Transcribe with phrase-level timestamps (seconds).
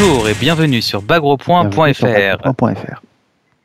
[0.00, 1.46] Bonjour et bienvenue sur bagro.fr.
[1.64, 3.02] Bagro.fr.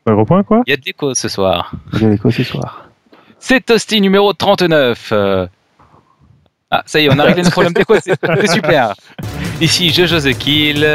[0.04, 1.72] Bagro.quoi quoi Il y a de l'écho ce soir.
[1.94, 2.90] Il y a l'écho ce soir.
[3.38, 5.08] C'est Toasty numéro 39.
[5.12, 5.46] Euh,
[6.70, 8.94] Ah, ça y est, on a réglé nos problèmes d'écho, c'est c'est super.
[9.62, 10.86] Ici, Jojo The Kill,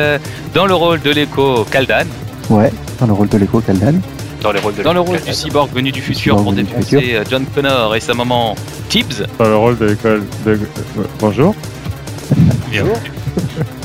[0.54, 2.06] dans le rôle de l'écho Kaldan,
[2.52, 4.00] Ouais, dans le rôle de l'écho Kaldan.
[4.44, 6.64] Dans les rôles de dans le rôle du cyborg venu du futur cyborg pour venu
[6.64, 8.56] du défoncer euh, John Connor et sa maman
[8.90, 9.26] Tibbs.
[9.40, 10.52] Dans le rôle de l'école de...
[10.52, 11.56] euh, Bonjour.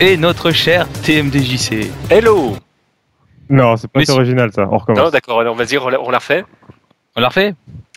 [0.00, 1.90] Et notre cher TMDJC.
[2.10, 2.56] Hello
[3.50, 5.02] Non, c'est pas si original ça, on recommence.
[5.04, 6.44] Non, d'accord, alors vas-y, on la, on la refait.
[7.16, 7.54] On l'a refait?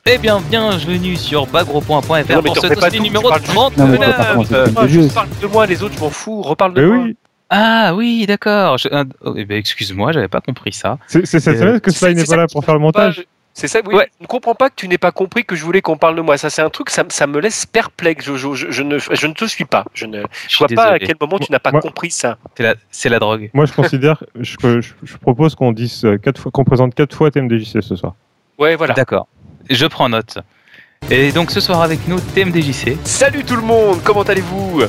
[0.08, 4.02] Eh bien, bienvenue sur bagro.fr pour ce tout, numéro tu parles juste- Non, mais on
[4.02, 4.32] peut pas 39.
[4.32, 4.54] commencer.
[4.56, 4.66] Euh,
[5.12, 6.42] Ah, parle de moi, les autres, je m'en fous.
[6.42, 7.06] Reparle de Mais moi.
[7.06, 7.16] oui,
[7.54, 8.78] Ah oui, d'accord.
[8.80, 8.88] Je-
[9.24, 10.98] oh, eh ben, excuse-moi, j'avais pas compris ça.
[11.06, 13.18] c'est cette Euh, semaine que Sly n'est pas là pour faire le montage?
[13.18, 13.94] Pas- C'est ça, oui.
[13.94, 14.08] Ouais.
[14.20, 16.22] Je ne comprends pas que tu n'aies pas compris que je voulais qu'on parle de
[16.22, 16.38] moi.
[16.38, 18.26] Ça, c'est un truc, ça, ça me laisse perplexe.
[18.26, 19.84] Je, je, je, je ne, je ne te suis pas.
[19.94, 22.38] Je ne Je vois pas à quel moment tu n'as pas Moi- compris ça.
[22.56, 23.50] C'est la, c'est la drogue.
[23.54, 26.96] Moi je considère je- que je, je propose qu'on dise euh, quatre fois qu'on présente
[26.96, 28.16] quatre fois TMDJC ce soir.
[28.58, 28.94] Ouais, voilà.
[28.94, 29.28] D'accord.
[29.70, 30.38] Je prends note.
[31.10, 32.98] Et donc ce soir avec nous, TMDJC.
[33.04, 34.84] Salut tout le monde, comment allez-vous?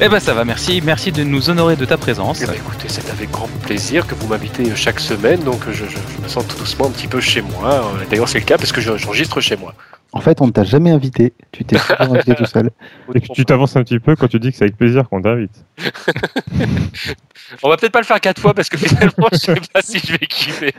[0.00, 0.82] Eh ben ça va, merci.
[0.84, 2.42] Merci de nous honorer de ta présence.
[2.42, 5.88] Eh ben, Écoutez, c'est avec grand plaisir que vous m'invitez chaque semaine, donc je, je-
[5.88, 7.74] je me sens tout doucement un petit peu chez moi.
[7.74, 9.74] Euh, D'ailleurs, c'est le cas parce que je- j'enregistre chez moi.
[10.12, 11.32] En fait, on ne t'a jamais invité.
[11.50, 12.70] Tu t'es invité tout seul.
[13.14, 15.22] Et que tu t'avances un petit peu quand tu dis que c'est avec plaisir qu'on
[15.22, 15.64] t'invite.
[17.62, 19.98] On va peut-être pas le faire quatre fois parce que finalement, je sais pas si
[20.00, 20.74] je vais kiffer.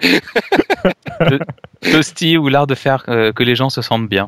[1.92, 4.28] Toasty ou l'art de faire euh, que les gens se sentent bien.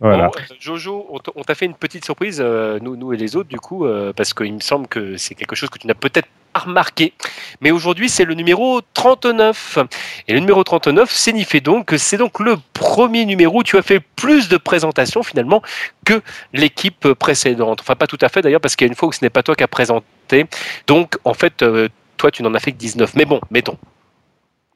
[0.00, 0.28] Voilà.
[0.28, 1.06] Bon, Jojo,
[1.36, 4.14] on t'a fait une petite surprise, euh, nous, nous et les autres, du coup, euh,
[4.14, 7.12] parce qu'il me semble que c'est quelque chose que tu n'as peut-être pas remarqué.
[7.60, 9.78] Mais aujourd'hui, c'est le numéro 39.
[10.26, 13.82] Et le numéro 39 signifie donc que c'est donc le premier numéro où tu as
[13.82, 15.62] fait plus de présentations finalement
[16.06, 16.22] que
[16.54, 17.80] l'équipe précédente.
[17.82, 19.30] Enfin, pas tout à fait d'ailleurs, parce qu'il y a une fois où ce n'est
[19.30, 20.46] pas toi qui as présenté.
[20.86, 23.16] Donc, en fait, euh, toi, tu n'en as fait que 19.
[23.16, 23.76] Mais bon, mettons.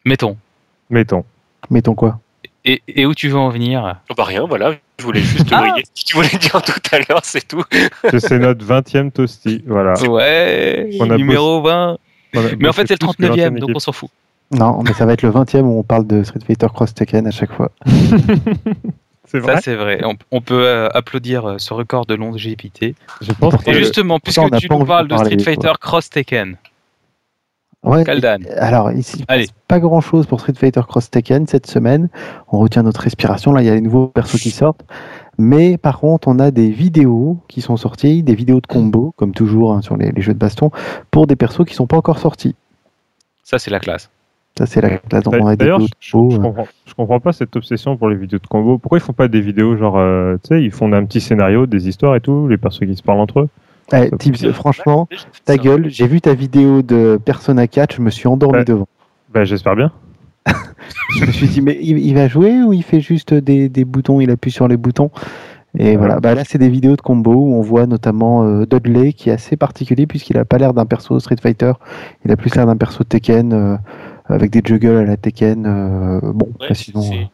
[0.04, 0.36] Mettons.
[0.90, 1.24] Mettons.
[1.70, 2.20] Mettons quoi?
[2.66, 3.96] Et, et où tu veux en venir?
[4.10, 4.74] Oh, Bah rien, voilà.
[4.98, 5.60] Je voulais juste Ah.
[5.60, 5.84] briller.
[5.84, 7.62] Ce que tu voulais dire tout à l'heure, c'est tout.
[8.10, 9.62] Que c'est notre 20e toasty.
[9.66, 9.94] Voilà.
[10.08, 11.98] Ouais, On a numéro 20.
[12.36, 13.76] On a Mais en fait, c'est le plus que 39e, l'ancienne donc équipe.
[13.76, 14.10] on s'en fout.
[14.52, 16.94] Non, mais ça va être le 20 e où on parle de Street Fighter Cross
[16.94, 17.70] Tekken à chaque fois.
[19.26, 19.54] C'est vrai.
[19.56, 20.00] Ça, c'est vrai.
[20.04, 22.94] On, on peut euh, applaudir euh, ce record de longévité.
[23.20, 25.44] Je pense Et que justement, puisque tu nous parles de Street quoi.
[25.44, 26.56] Fighter Cross Tekken,
[27.84, 28.38] Ouais, Kaldan.
[28.56, 29.24] Alors, ici,
[29.68, 32.08] pas grand chose pour Street Fighter Cross Tekken cette semaine.
[32.50, 33.52] On retient notre respiration.
[33.52, 34.84] Là, il y a les nouveaux persos qui sortent.
[35.36, 39.32] Mais par contre, on a des vidéos qui sont sorties, des vidéos de combo, comme
[39.32, 40.70] toujours hein, sur les, les jeux de baston,
[41.10, 42.54] pour des persos qui sont pas encore sortis.
[43.42, 44.10] ça c'est la classe.
[44.56, 45.24] Ça, c'est la classe.
[45.24, 46.30] Donc, on a des vidéos je, de combo.
[46.30, 46.40] je euh.
[46.40, 48.78] comprends, je comprends pas cette obsession pour les vidéos de combo.
[48.78, 51.66] Pourquoi ils font pas des vidéos genre, euh, tu sais, ils font un petit scénario,
[51.66, 53.48] des histoires et tout, les persos qui se parlent entre eux?
[54.18, 55.08] Tibbs, franchement,
[55.44, 58.64] ta gueule, j'ai vu ta vidéo de Persona 4, je me suis endormi Ouais.
[58.64, 58.88] devant.
[59.32, 59.90] Bah, j'espère bien.
[61.18, 63.84] Je me suis dit, mais il, il va jouer ou il fait juste des, des
[63.84, 65.10] boutons, il appuie sur les boutons?
[65.78, 65.96] Et Ouais.
[65.96, 69.30] voilà, bah là c'est des vidéos de combo où on voit notamment euh, Dudley qui
[69.30, 71.72] est assez particulier puisqu'il a pas l'air d'un perso Street Fighter,
[72.24, 73.76] il a plus l'air d'un perso Tekken euh,
[74.26, 75.64] avec des juggles à la Tekken.
[75.66, 77.28] euh, bon, Ouais, bah, sinon, c'est-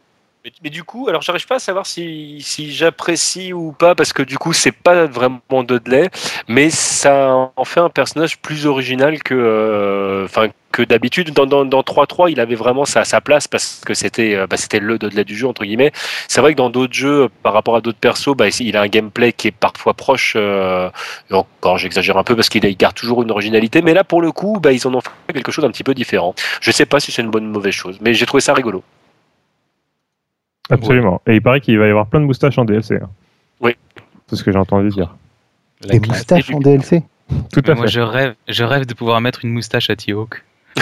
[0.63, 4.23] Mais, du coup, alors j'arrive pas à savoir si, si j'apprécie ou pas, parce que
[4.23, 6.09] du coup, c'est pas vraiment Dudley,
[6.47, 11.31] mais ça en fait un personnage plus original que, euh, enfin, que d'habitude.
[11.33, 14.57] Dans, dans, dans 3-3, il avait vraiment sa, sa place parce que c'était euh, bah,
[14.57, 15.91] c'était le Dudley du jeu, entre guillemets.
[16.27, 18.87] C'est vrai que dans d'autres jeux, par rapport à d'autres persos, bah, il a un
[18.87, 20.33] gameplay qui est parfois proche.
[20.35, 20.89] euh,
[21.29, 24.31] encore, j'exagère un peu parce qu'il il garde toujours une originalité, mais là, pour le
[24.31, 26.33] coup, bah, ils en ont fait quelque chose d'un petit peu différent.
[26.61, 28.83] Je sais pas si c'est une bonne ou mauvaise chose, mais j'ai trouvé ça rigolo.
[30.71, 31.21] Absolument.
[31.27, 32.95] Et il paraît qu'il va y avoir plein de moustaches en DLC.
[32.95, 33.09] hein.
[33.59, 33.75] Oui.
[34.27, 35.15] C'est ce que j'ai entendu dire.
[35.83, 36.17] La des classe.
[36.19, 37.03] moustaches en DLC.
[37.53, 37.91] Tout Mais à moi fait.
[37.91, 40.43] je rêve, je rêve de pouvoir mettre une moustache à T-Hawk.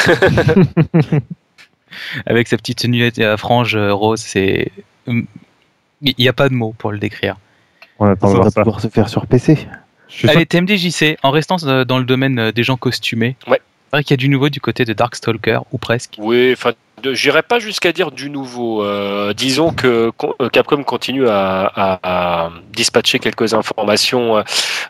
[2.26, 4.72] Avec sa petite tenue à frange euh, rose, c'est.
[5.08, 5.26] Il
[6.18, 7.38] n'y a pas de mots pour le décrire.
[7.98, 9.68] On attend de pouvoir se faire sur PC.
[10.28, 13.60] Allez, TMDJC, en restant euh, dans le domaine euh, des gens costumés, Ouais.
[13.86, 16.16] c'est vrai qu'il y a du nouveau du côté de Darkstalker, ou presque.
[16.20, 16.72] Oui, enfin,
[17.14, 18.84] j'irai pas jusqu'à dire du nouveau.
[18.84, 20.12] Euh, disons que
[20.42, 24.44] euh, Capcom continue à, à- à dispatcher quelques informations euh,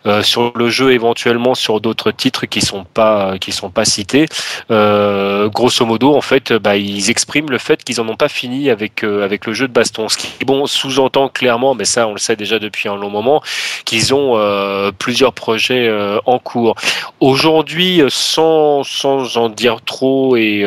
[0.05, 4.27] euh, sur le jeu, éventuellement sur d'autres titres qui sont pas qui sont pas cités.
[4.71, 8.69] Euh, grosso modo, en fait, bah, ils expriment le fait qu'ils en ont pas fini
[8.69, 10.07] avec euh, avec le jeu de baston.
[10.09, 13.41] Ce qui bon sous-entend clairement, mais ça on le sait déjà depuis un long moment,
[13.85, 14.39] qu'ils ont
[14.99, 15.89] plusieurs projets
[16.25, 16.75] en cours.
[17.19, 20.63] Aujourd'hui, sans sans en dire trop et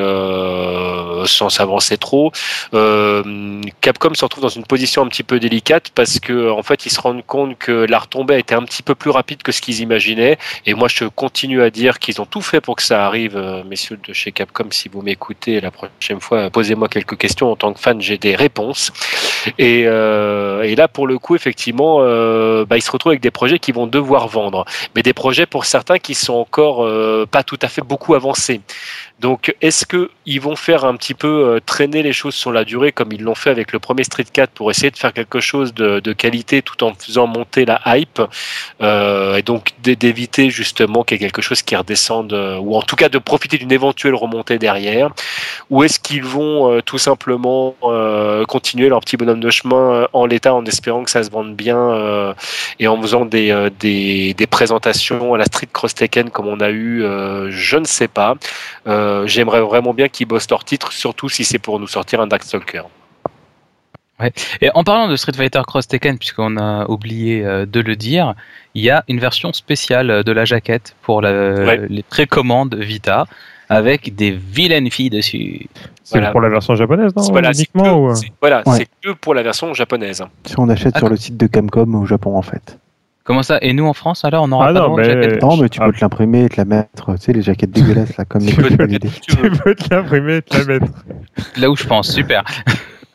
[1.32, 2.32] sans s'avancer trop.
[2.74, 6.86] Euh, Capcom se retrouve dans une position un petit peu délicate parce que en fait
[6.86, 9.52] ils se rendent compte que la retombée a été un petit peu plus rapide que
[9.52, 10.38] ce qu'ils imaginaient.
[10.66, 13.62] Et moi je continue à dire qu'ils ont tout fait pour que ça arrive, euh,
[13.64, 14.66] messieurs de chez Capcom.
[14.70, 18.36] Si vous m'écoutez la prochaine fois, posez-moi quelques questions en tant que fan, j'ai des
[18.36, 18.92] réponses.
[19.58, 21.98] Et, euh, là pour le coup effectivement,
[22.64, 24.64] bah, ils se retrouvent avec des projets qui vont devoir vendre,
[24.94, 26.86] mais des projets pour certains qui sont encore
[27.28, 28.60] pas tout à fait beaucoup avancés.
[29.22, 32.90] Donc, est-ce qu'ils vont faire un petit peu euh, traîner les choses sur la durée
[32.90, 35.72] comme ils l'ont fait avec le premier Street 4 pour essayer de faire quelque chose
[35.72, 38.20] de, qualité tout en faisant monter la hype
[38.82, 42.74] euh, et donc d'é- d'éviter justement qu'il y ait quelque chose qui redescende euh, ou
[42.74, 45.10] en tout cas de profiter d'une éventuelle remontée derrière?
[45.70, 47.76] Ou est-ce qu'ils vont tout simplement
[48.48, 52.34] continuer leur petit bonhomme de chemin en l'état en espérant que ça se vende bien
[52.78, 57.04] et en faisant des, des, présentations à la Street Cross Tekken comme on a eu,
[57.50, 58.34] je ne sais pas.
[59.12, 62.26] Euh, J'aimerais vraiment bien qu'ils bossent leur titre, surtout si c'est pour nous sortir un
[62.26, 62.82] Darkstalker.
[64.60, 68.34] Et en parlant de Street Fighter Cross Tekken, puisqu'on a oublié euh, de le dire,
[68.74, 71.32] il y a une version spéciale de la jaquette pour la-
[71.64, 71.80] Ouais.
[71.88, 73.26] les précommandes Vita
[73.68, 75.66] avec des vilaines filles dessus.
[76.04, 76.30] C'est Voilà.
[76.30, 78.10] pour la version japonaise, non Voilà, Uniquement que, ou...
[78.10, 78.76] euh voilà, Ouais.
[78.76, 80.22] c'est que pour la version japonaise.
[80.44, 82.78] Si on achète Ah, sur le site de Camcom au Japon, en fait.
[83.24, 83.58] Comment ça?
[83.62, 85.78] Et nous en France alors on aura Ah pas non, mais- jaquettes Non, mais tu
[85.80, 85.86] ah.
[85.86, 88.52] peux te l'imprimer et te la mettre, tu sais, les jaquettes dégueulasses, là, comme les
[88.52, 88.84] peux te.
[88.96, 89.08] Tu.
[89.20, 90.92] Tu peux te l'imprimer et te la mettre.
[91.56, 92.42] Là où je pense, super.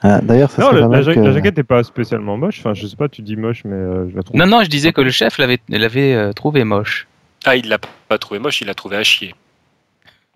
[0.02, 1.20] Ah, D'ailleurs, ça Non, serait la, ja- que...
[1.20, 2.60] la jaquette n'est pas spécialement moche.
[2.60, 4.40] Enfin, je sais pas, tu dis moche, mais euh, je la trouve.
[4.40, 7.08] Non, non, je disais que le chef l'avait l'avait euh, trouvé moche.
[7.46, 7.78] Ah, il l'a
[8.08, 9.34] pas trouvé moche, il l'a trouvé à chier.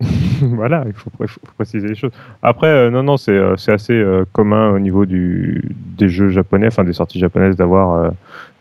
[0.40, 2.10] voilà, il faut, pré- faut préciser les choses.
[2.42, 5.62] Après, euh, non, non, c'est euh, c'est assez euh, commun au niveau du,
[5.96, 8.10] des jeux japonais, enfin des sorties japonaises, d'avoir euh,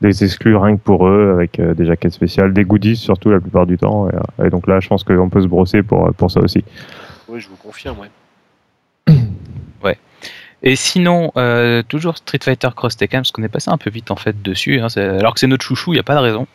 [0.01, 3.39] des exclus rien que pour eux, avec euh, des jaquettes spéciales, des goodies surtout la
[3.39, 4.09] plupart du temps.
[4.09, 6.63] Et, euh, et donc là, je pense qu'on peut se brosser pour, pour ça aussi.
[7.27, 7.98] Oui, je vous confirme,
[9.83, 9.98] ouais.
[10.63, 14.12] Et sinon, euh, toujours Street Fighter Cross Tekken, parce qu'on est passé un peu vite
[14.12, 16.45] en fait dessus, hein, alors que c'est notre chouchou, il n'y a pas de raison.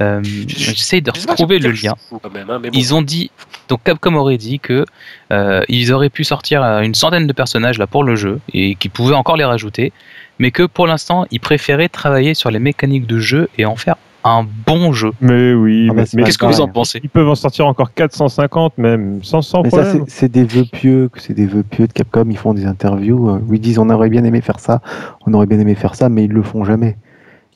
[0.00, 1.94] Euh, J'essaye de Je sais pas, retrouver le lien.
[2.32, 2.70] même, hein, bon.
[2.72, 3.30] Ils ont dit,
[3.68, 4.86] donc Capcom aurait dit que
[5.32, 8.76] euh, ils auraient pu sortir euh, une centaine de personnages là pour le jeu et
[8.76, 9.92] qu'ils pouvaient encore les rajouter,
[10.40, 13.94] mais que pour l'instant ils préféraient travailler sur les mécaniques de jeu et en faire
[14.22, 15.12] un bon jeu.
[15.22, 17.00] Mais oui, Ah bah, mais, Qu'est-ce que vous en pensez?
[17.02, 20.04] ils peuvent en sortir encore 450 même, sans, sans Mais ça, problème.
[20.08, 22.26] c'est- c'est des vœux pieux, que c'est des vœux pieux de Capcom.
[22.28, 24.82] Ils font des interviews euh, où ils disent on aurait bien aimé faire ça,
[25.26, 26.98] on aurait bien aimé faire ça, mais ils le font jamais.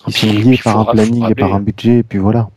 [0.07, 2.49] Ils sont Puis- liés par un planning et par un budget, et puis voilà.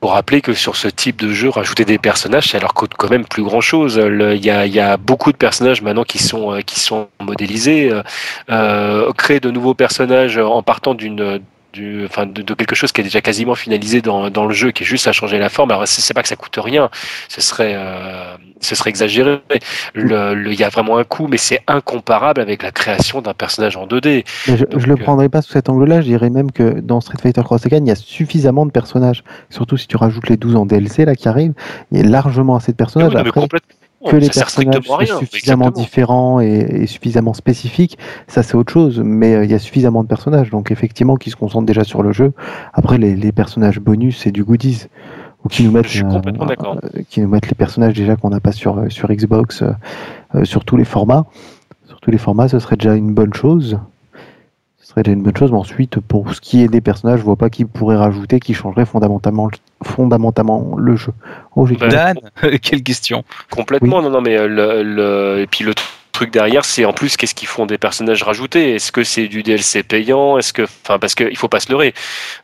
[0.00, 3.10] Pour rappeler que sur ce type de jeu, rajouter des personnages, ça leur coûte quand
[3.10, 4.00] même plus grand chose.
[4.00, 4.50] Il y
[4.80, 7.90] a, beaucoup de personnages maintenant qui sont, euh, qui sont modélisés.
[7.90, 8.02] Euh,
[8.48, 11.40] euh, créer de nouveaux personnages en partant d'une.
[11.74, 14.70] Du, enfin, de, de quelque chose qui est déjà quasiment finalisé dans, dans le jeu,
[14.70, 15.70] qui est juste à changer la forme.
[15.70, 16.88] Alors, c'est pas que ça coûte rien,
[17.28, 19.40] ce serait, euh, ce serait exagéré.
[19.94, 23.34] Le- le- Il y a vraiment un coût, mais c'est incomparable avec la création d'un
[23.34, 24.24] personnage en 2D.
[24.48, 26.00] Mais je, Donc, je le euh, prendrais pas sous cet angle-là.
[26.00, 29.22] Je dirais même que dans Street Fighter Cross Tekken, il y a suffisamment de personnages.
[29.50, 31.52] Surtout si tu rajoutes les 12 en DLC là qui arrivent,
[31.92, 33.10] il y a largement assez de personnages.
[33.10, 33.74] Oui, non, mais Après, complètement.
[34.06, 35.18] Que les personnages soient rien.
[35.18, 36.46] suffisamment différents et,
[36.82, 39.00] et suffisamment spécifiques, ça c'est autre chose.
[39.04, 42.02] Mais euh, il y a suffisamment de personnages, donc effectivement, qui se concentrent déjà sur
[42.02, 42.32] le jeu.
[42.72, 44.86] Après, les, les personnages bonus, c'est du goodies.
[45.44, 46.76] Ou qui nous mettent, Je suis complètement d'accord.
[46.82, 49.70] euh, qui nous mettent les personnages déjà qu'on n'a pas sur, euh, sur Xbox, euh,
[50.34, 51.26] euh, sur tous les formats.
[51.86, 53.78] Sur tous les formats, ce serait déjà une bonne chose.
[54.98, 55.52] Serait déjà une bonne chose.
[55.52, 58.52] Mais ensuite, pour ce qui est des personnages, je vois pas qui pourrait rajouter qui
[58.54, 59.48] changerait fondamentalement,
[59.84, 61.12] fondamentalement le jeu.
[61.54, 62.16] Oh, Ben, Dan,
[62.62, 63.24] quelle question.
[63.50, 65.72] Complètement, non, non, mais euh, le, le- et puis le
[66.10, 68.74] truc derrière, c'est en plus qu'est-ce qu'ils font des personnages rajoutés?
[68.74, 70.36] Est-ce que c'est du DLC payant?
[70.36, 71.94] Est-ce que, enfin, parce qu'il faut pas se leurrer.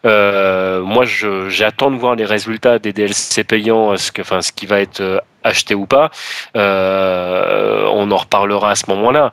[0.04, 4.52] Euh, moi, je- j'attends de voir les résultats des DLC payants, ce que, enfin, ce
[4.52, 6.10] qui va être euh, acheté ou pas.
[6.56, 9.30] Euh, on en reparlera à ce moment-là.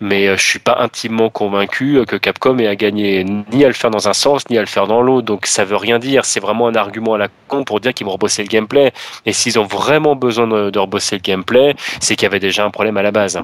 [0.00, 3.74] Mais euh, je suis pas intimement convaincu que Capcom ait à gagner ni à le
[3.74, 5.26] faire dans un sens ni à le faire dans l'autre.
[5.26, 6.24] Donc ça veut rien dire.
[6.24, 8.92] C'est vraiment un argument à la con pour dire qu'ils vont rebosser le gameplay.
[9.24, 12.70] Et s'ils ont vraiment besoin de, rebosser le gameplay, c'est qu'il y avait déjà un
[12.70, 13.40] problème à la base.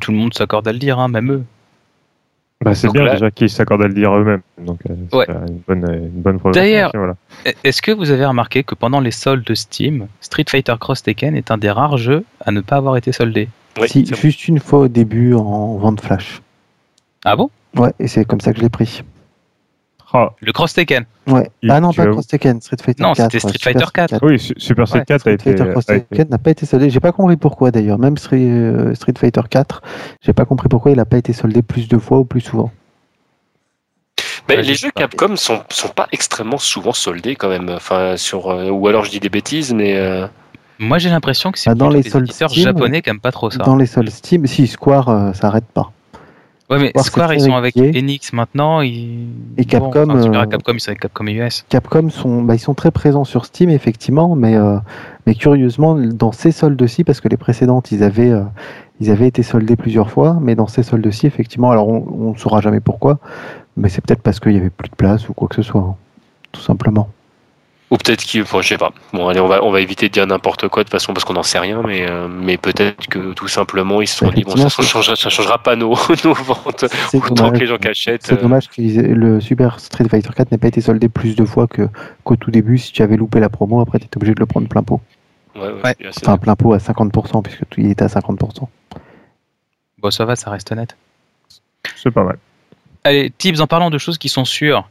[0.00, 1.44] Tout le monde s'accorde à le dire, hein, même eux.
[2.62, 4.42] Bah, c'est bien là- déjà qu'ils s'accordent à le dire eux-mêmes.
[4.58, 5.26] Donc, euh, Ouais.
[5.48, 7.16] une bonne, une bonne D'ailleurs- voilà.
[7.64, 11.34] Est-ce que vous avez remarqué que pendant les soldes de Steam, Street Fighter Cross Tekken
[11.36, 13.48] est un des rares jeux à ne pas avoir été soldé?
[13.80, 14.14] Oui, si, bon.
[14.14, 16.42] juste une fois au début en vente flash.
[17.24, 17.48] Ah bon?
[17.76, 19.02] Ouais, et c'est comme ça que je l'ai pris.
[20.12, 21.48] Ah, Le Cross Tekken Ouais.
[21.62, 23.30] Il- ah non, tu pas Cross Tekken, Street Fighter Non, 4.
[23.32, 24.18] c'était Street Fighter 4.
[24.22, 25.50] oui, Su- Super Street Ouais, 4 a été.
[25.56, 26.90] Fighter Cross a été- Tekken n'a pas été soldé.
[26.90, 27.98] J'ai pas compris pourquoi d'ailleurs.
[27.98, 29.82] Même Street, euh, Street Fighter 4,
[30.20, 32.70] j'ai pas compris pourquoi il a pas été soldé plus de fois ou plus souvent.
[34.48, 37.68] Mais Ouais, les jeux pas- Capcom sont, sont pas extrêmement souvent soldés quand même.
[37.68, 40.26] Enfin, sur, euh, ou alors je dis des bêtises, mais euh,
[40.80, 43.20] Moi, j'ai l'impression que c'est Bah, dans plutôt les les soldes Steam, japonais qui aiment
[43.20, 43.58] pas trop ça.
[43.58, 45.92] Dans les soldes Steam, si Square, euh, ça arrête pas.
[46.70, 47.76] Ouais, mais Square, ils sont avec.
[47.76, 48.80] Enix maintenant.
[48.80, 49.26] Ils...
[49.58, 51.64] Et Capcom, enfin, Super euh, Capcom, ils sont avec Capcom US.
[51.68, 54.76] Capcom sont, bah, ils sont très présents sur Steam effectivement, mais, euh,
[55.26, 58.44] mais curieusement dans ces soldes-ci, parce que les précédentes ils avaient, euh,
[59.00, 62.60] ils avaient été soldés plusieurs fois, mais dans ces soldes-ci effectivement, alors on ne saura
[62.60, 63.18] jamais pourquoi,
[63.76, 65.80] mais c'est peut-être parce qu'il y avait plus de place ou quoi que ce soit,
[65.80, 65.96] hein,
[66.52, 67.08] tout simplement.
[67.90, 68.44] Ou peut-être qu'il.
[68.44, 68.92] Bon, je sais pas.
[69.12, 71.24] Bon, allez, on va, on va éviter de dire n'importe quoi de toute façon parce
[71.24, 74.44] qu'on n'en sait rien, mais, euh, mais peut-être que tout simplement ils se sont dit
[74.44, 77.52] bon, ça, Effectivement, ne changera, ça changera pas nos, nos ventes C'est autant dommage.
[77.52, 77.76] que les gens.
[77.92, 81.44] C'est euh, dommage que le Super Street Fighter 4 n'ait pas été soldé plus de
[81.44, 81.88] fois que
[82.22, 82.78] qu'au tout début.
[82.78, 85.00] Si tu avais loupé la promo, après tu étais obligé de le prendre plein pot.
[85.56, 88.68] ouais, ouais, Enfin plein pot à 50% puisque tout il était à 50%.
[89.98, 90.96] Bon, ça va, ça reste honnête.
[91.96, 92.38] C'est pas mal.
[93.02, 94.88] Allez, tips en parlant de choses qui sont sûres.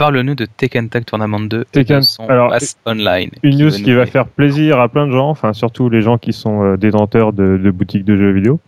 [0.00, 3.28] Parle-nous de Tekken Tag Tournament 2 et Tekken- de son alors, pass online.
[3.42, 6.32] Une news qui va faire plaisir à plein de gens, enfin surtout les gens qui
[6.32, 8.60] sont euh, détenteurs de, de boutiques de jeux vidéo.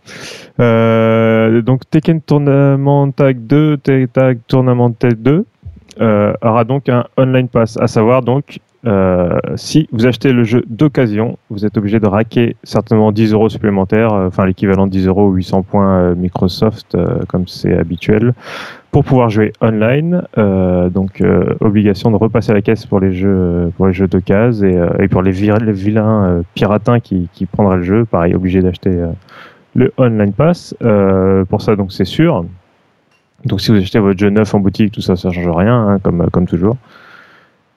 [0.59, 5.43] Euh, donc Tekken Tournament Tag 2, Tekken Tag Tournament Tag 2
[6.01, 10.63] euh, aura donc un online pass, à savoir donc euh, si vous achetez le jeu
[10.67, 15.07] d'occasion, vous êtes obligé de raquer certainement 10 euros supplémentaires, euh, enfin l'équivalent de 10
[15.07, 16.97] euros ou 800 points euh, Microsoft
[17.29, 18.33] comme c'est habituel,
[18.91, 20.23] pour pouvoir jouer online.
[20.35, 21.23] Donc
[21.61, 25.21] obligation de repasser la caisse pour les jeux pour les jeux d'occasion et, et pour
[25.21, 29.03] les, vilains piratins qui, qui prendraient le jeu, pareil obligé d'acheter
[29.75, 30.75] le online pass.
[31.49, 32.45] Pour ça donc c'est sûr.
[33.45, 35.99] Donc si vous achetez votre jeu neuf en boutique, tout ça, ça change rien, hein,
[35.99, 36.77] comme, comme toujours.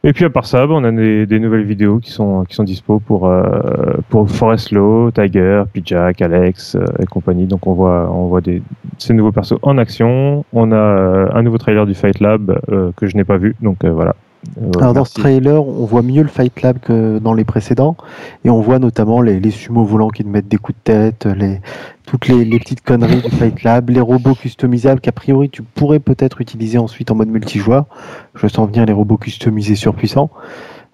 [0.07, 3.01] Et puis à part ça, on a des, nouvelles vidéos qui sont, qui sont dispo
[3.01, 7.47] pour, euh, pour Forest Law, Tiger, Pijak, Alex euh, et compagnie.
[7.47, 8.63] Donc on voit, on voit des,
[8.99, 10.45] ces nouveaux persos en action.
[10.53, 12.57] On a euh, un nouveau trailer du Fight Lab
[12.97, 13.57] que je n'ai pas vu.
[13.61, 14.15] Donc voilà.
[14.59, 17.97] Euh, Alors dans ce trailer, on voit mieux le Fight Lab que dans les précédents,
[18.45, 21.27] et on voit notamment les, les sumo volants qui te mettent des coups de tête,
[21.27, 21.61] les,
[22.07, 25.99] toutes les, les petites conneries du Fight Lab, les robots customisables qu'a priori tu pourrais
[25.99, 27.87] peut-être utiliser ensuite en mode multijoueur.
[28.35, 30.31] Je sens venir les robots customisés surpuissants.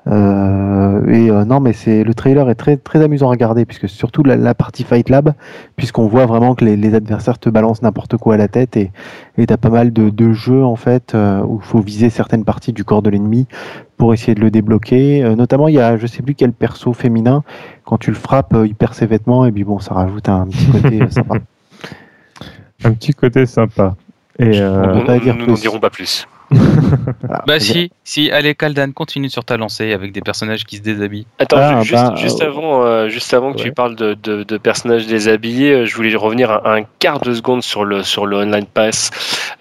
[0.08, 3.88] Euh, et euh, non, mais c'est le trailer est très très amusant à regarder puisque
[3.88, 5.32] surtout la, la partie Fight Lab,
[5.76, 8.90] puisqu'on voit vraiment que les, les adversaires te balancent n'importe quoi à la tête et
[9.38, 12.44] et t'as pas mal de, de jeux en fait euh, où il faut viser certaines
[12.44, 13.46] parties du corps de l'ennemi
[13.96, 15.22] pour essayer de le débloquer.
[15.22, 17.44] Euh, notamment, il y a je sais plus quel perso féminin
[17.84, 20.46] quand tu le frappes, euh, il perd ses vêtements et puis bon, ça rajoute un
[20.48, 21.36] petit côté sympa.
[22.84, 23.94] Un petit côté sympa.
[24.40, 25.52] Et euh, On peut pas nous dire nous plus.
[25.52, 26.26] n'en dirons pas plus.
[26.52, 27.44] Voilà.
[27.46, 31.26] Bah si, si, allez Kaldan, continue sur ta lancée avec des personnages qui se déshabillent.
[31.38, 33.64] Attends, Ah, ju- juste, bah, juste euh, avant, euh, juste avant que ouais.
[33.64, 37.32] tu parles de, de, de personnages déshabillés, euh, je voulais revenir un, un quart de
[37.34, 39.10] seconde sur le, sur le Online Pass.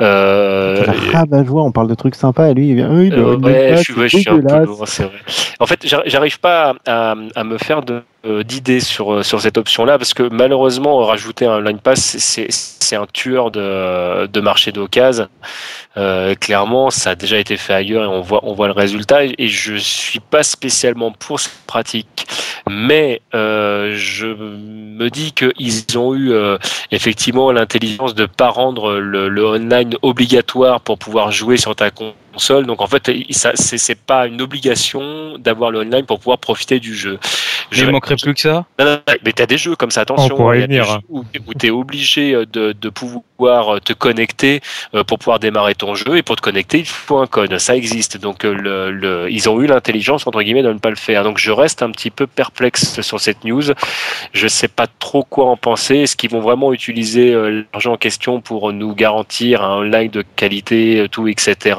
[0.02, 0.84] Euh,
[1.14, 2.92] Ah bah joie, on parle de trucs sympas et lui il vient.
[2.94, 5.04] Oui, le Euh, ouais, Pass, je suis, ouais, je c'est suis un peu lourd, c'est
[5.04, 5.14] vrai.
[5.60, 8.02] En fait, j'ar- j'arrive pas à, à me faire de
[8.44, 12.48] d'idées sur euh, sur cette option-là parce que malheureusement rajouter un line pass c'est-
[12.94, 15.30] un tueur de de marché d'occasion.
[15.96, 19.24] Euh, clairement, ça a déjà été fait ailleurs et on voit on voit le résultat
[19.24, 22.28] et je suis pas spécialement pour cette pratique,
[22.70, 26.58] mais euh, je me dis qu'ils ont eu euh,
[26.92, 32.14] effectivement l'intelligence de pas rendre le, le online obligatoire pour pouvoir jouer sur ta console.
[32.66, 36.80] Donc en fait, ça c'est c'est pas une obligation d'avoir le online pour pouvoir profiter
[36.80, 37.20] du jeu.
[37.72, 38.66] Mais Je- il manquerait plus que ça?
[38.80, 40.36] non, non, mais t'as des jeux comme ça, attention.
[40.40, 42.90] On il y y a des venir, jeux où, où t'es obligé euh, de, de
[42.90, 44.62] pouvoir euh, te connecter
[44.96, 47.58] euh, pour pouvoir démarrer ton jeu et pour te connecter, il faut un code.
[47.58, 48.18] Ça existe.
[48.18, 51.24] Donc euh, le, le- ils ont eu l'intelligence entre guillemets de ne pas le faire.
[51.24, 53.64] Donc je reste un petit peu perplexe sur cette news.
[54.34, 55.98] Je sais pas trop quoi en penser.
[55.98, 57.34] Est-ce qu'ils vont vraiment utiliser
[57.74, 61.76] l'argent en question pour nous garantir un online de qualité, tout, etc.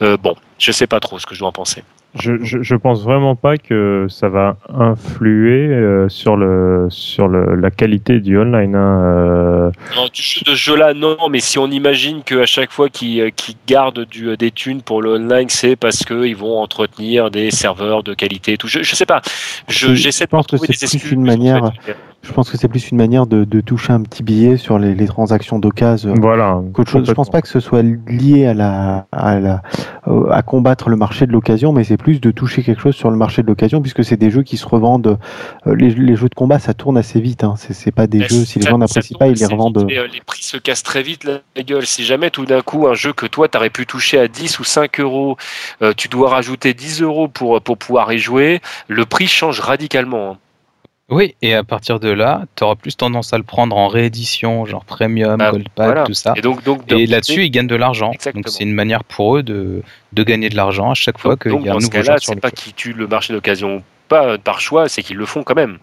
[0.00, 1.82] Bon, je sais pas trop ce que je dois en penser.
[2.18, 7.54] Je, je, je pense vraiment pas que ça va influer euh, sur le sur le,
[7.54, 8.74] la qualité du online.
[8.74, 9.70] hein, euh.
[9.96, 13.20] Non, du jeu de ce jeu-là, non, mais si on imagine qu'à chaque fois qu'ils
[13.20, 17.30] euh, qu'ils gardent du, euh, des thunes pour le online, c'est parce qu'ils vont entretenir
[17.30, 18.68] des serveurs de qualité et tout.
[18.68, 19.20] Je, je sais pas.
[19.68, 21.12] Je- Je J'essaie de pense que trouver c'est des plus excuses.
[21.12, 21.70] une manière-
[22.22, 24.94] Je pense que c'est plus une manière de, de toucher un petit billet sur les,
[24.96, 26.14] les transactions d'occasion.
[26.20, 26.60] Voilà.
[26.72, 27.06] qu'autre chose.
[27.06, 29.62] Je pense pas que ce soit lié à la, à la,
[30.08, 33.10] euh, à combattre le marché de l'occasion, mais c'est plus de toucher quelque chose sur
[33.10, 35.18] le marché de l'occasion, puisque c'est des jeux qui se revendent.
[35.66, 37.42] euh, les, les jeux de combat, ça tourne assez vite.
[37.42, 37.54] Hein.
[37.56, 39.84] C'est, pas des Mais jeux si les gens n'apprécient pas, ils les revendent.
[39.88, 41.84] vite, euh, les prix se cassent très vite la gueule.
[41.84, 44.64] Si jamais tout d'un coup un jeu que toi t'aurais pu toucher à 10 ou
[44.64, 45.36] 5 euros,
[45.82, 50.38] euh, tu dois rajouter 10 euros pour, pour pouvoir y jouer, le prix change radicalement.
[51.08, 54.66] Oui, et à partir de là, tu auras plus tendance à le prendre en réédition,
[54.66, 56.04] genre premium, Ah, gold pack, voilà.
[56.04, 56.32] tout ça.
[56.36, 58.10] Et donc, donc Et donc, là-dessus, ils gagnent de l'argent.
[58.34, 59.82] Donc c'est une manière pour eux de,
[60.12, 62.34] de gagner de l'argent à chaque fois qu'il y a un nouveau jeu sur c'est
[62.34, 65.54] le pas qu'ils tuent le marché d'occasion pas par choix, c'est qu'ils le font quand
[65.54, 65.78] même.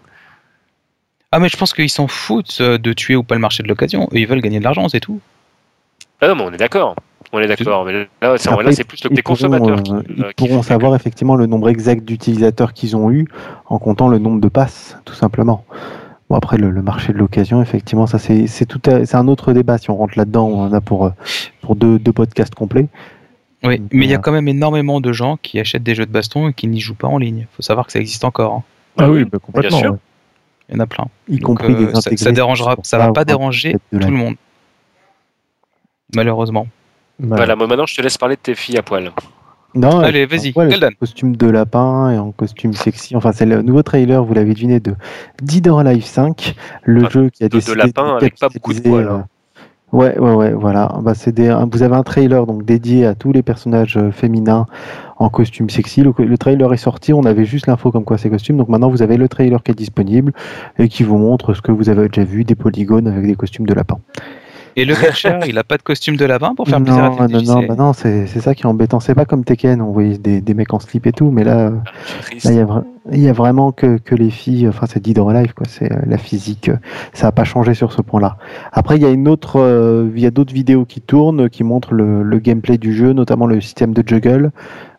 [1.32, 3.68] Ah, mais je pense qu'ils s'en foutent euh, de tuer ou pas le marché de
[3.68, 4.08] l'occasion.
[4.12, 5.20] Ils veulent gagner de l'argent, c'est tout.
[6.24, 6.96] Ah non, mais on est d'accord.
[7.32, 7.84] On est d'accord.
[7.84, 9.78] Mais là, c'est Après, là, c'est plus le ils côté pourront, consommateur.
[9.78, 13.10] euh, qui, ils euh, qui pourront fait savoir effectivement le nombre exact d'utilisateurs qu'ils ont
[13.10, 13.26] eu
[13.66, 15.64] en comptant le nombre de passes, tout simplement.
[16.30, 19.28] Bon, après, le, le marché de l'occasion, effectivement, ça c'est c'est tout à- c'est un
[19.28, 19.76] autre débat.
[19.78, 21.10] Si on rentre là-dedans, on en a pour, euh,
[21.60, 22.86] pour deux, deux podcasts complets.
[23.64, 25.94] Oui, Donc, mais il y a euh, quand même énormément de gens qui achètent des
[25.94, 27.46] jeux de baston et qui n'y jouent pas en ligne.
[27.56, 28.52] faut savoir que ça existe encore.
[28.54, 28.62] hein.
[28.98, 29.78] Ah oui, bah, complètement.
[29.78, 29.92] sûr.
[29.92, 29.98] ouais.
[30.68, 31.06] Il y en a plein.
[31.28, 34.36] Y Donc, compris euh, des ça, ça dérangera, ça va pas déranger tout le monde.
[36.16, 36.66] Malheureusement.
[37.18, 37.36] Voilà.
[37.36, 39.12] Voilà, moi maintenant je te laisse parler de tes filles à poil.
[39.76, 40.52] Non, Allez, vas-y.
[40.56, 40.68] En
[41.00, 43.16] costume de lapin et en costume sexy.
[43.16, 44.94] Enfin, c'est le nouveau trailer, vous l'avez deviné, de
[45.42, 46.54] Dead or Alive 5,
[46.84, 49.18] le Enfin, jeu qui a de- de décidé lapin avec pas beaucoup de poils, euh,
[49.92, 50.92] Ouais, ouais, ouais, voilà.
[51.02, 54.66] Bah, c'est des, vous avez un trailer donc dédié à tous les personnages euh, féminins
[55.18, 56.02] en costume sexy.
[56.02, 58.56] Le, le trailer est sorti, on avait juste l'info comme quoi ces costumes.
[58.56, 60.32] Donc maintenant, vous avez le trailer qui est disponible
[60.78, 63.66] et qui vous montre ce que vous avez déjà vu, des polygones avec des costumes
[63.66, 63.98] de lapin.
[64.76, 67.28] Et le catcher, il a pas de costume de lapin pour faire non, plaisir à
[67.28, 69.00] non, non, bah non, c'est c'est ça qui est embêtant.
[69.00, 71.72] C'est pas comme Tekken, on voyait des, des mecs en slip et tout, mais là,
[72.44, 75.54] il y a, y a vraiment que, que les filles, enfin c'est Dead or Alive,
[75.54, 75.66] quoi.
[75.68, 76.76] C'est euh, la physique, euh,
[77.12, 78.36] ça n'a pas changé sur ce point-là.
[78.72, 81.64] Après, il y a une autre, euh, il y a d'autres vidéos qui tournent, qui
[81.64, 84.50] montrent le, le gameplay du jeu, notamment le système de juggle,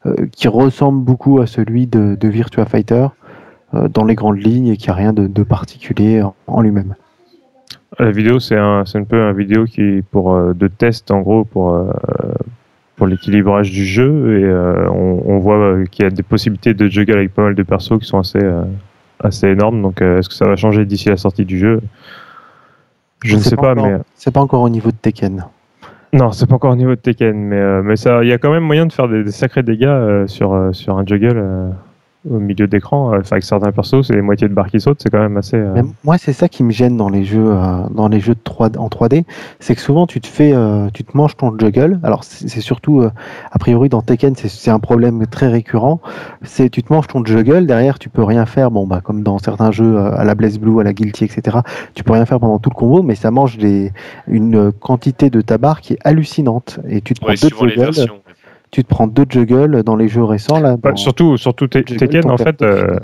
[0.05, 3.08] euh, qui ressemble beaucoup à celui de, de Virtua Fighter
[3.74, 6.96] euh, dans les grandes lignes et qui a rien de, de particulier en, en lui-même.
[8.00, 11.45] La vidéo, c'est un, un peu un vidéo qui pour euh, de test en gros
[11.45, 11.91] pour euh,
[12.98, 16.88] pour l'équilibrage du jeu et euh, on, on voit qu'il y a des possibilités de
[16.88, 18.39] juggle avec pas mal de persos qui sont assez
[19.24, 19.81] assez énormes.
[19.81, 21.81] Donc, est-ce que ça va changer d'ici la sortie du jeu?
[23.24, 25.45] Je ne sais pas, encore- mais c'est pas encore au niveau de Tekken.
[26.13, 28.51] non, c'est pas encore au niveau de Tekken, mais mais ça, il y a quand
[28.51, 31.41] même moyen de faire des, des sacrés dégâts sur sur un juggle.
[32.29, 35.00] Au milieu d'écran, euh, enfin, avec certains persos, c'est les moitiés de barres qui sautent,
[35.01, 35.58] c'est quand même assez.
[35.58, 38.39] euh, moi, c'est ça qui me gêne dans les jeux, euh, dans les jeux de
[38.44, 39.25] 3, en 3D,
[39.60, 42.00] c'est que souvent tu te fais, euh, tu te manges ton juggle.
[42.03, 43.09] Alors c'est surtout, euh,
[43.51, 46.00] a priori dans Tekken, c'est- c'est un problème très récurrent.
[46.44, 48.72] C'est tu te manges ton juggle, derrière tu peux rien faire.
[48.72, 51.57] Bon bah comme dans certains jeux euh, à la Blaze Blue, à la Guilty, etc.
[51.94, 53.92] Tu peux rien faire pendant tout le combo, mais ça mange des,
[54.27, 56.79] une quantité de tabac qui est hallucinante.
[56.88, 58.16] Et tu te prends Ouais, deux juggles, versions.
[58.75, 60.75] Tu te prends deux juggles dans les jeux récents là.
[60.75, 62.98] Bah, surtout, surtout Te- Juggle, Tekken, en fait, euh,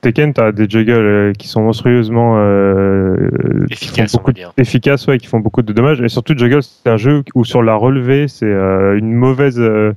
[0.00, 3.28] Tekken, t'as des juggles euh, qui sont monstrueusement euh,
[3.66, 6.00] qui Efficace, font on beaucoup efficaces, ouais, qui font beaucoup de dommages.
[6.00, 9.92] Et surtout, Juggle, c'est un jeu où sur la relevée, c'est euh, une mauvaise, euh,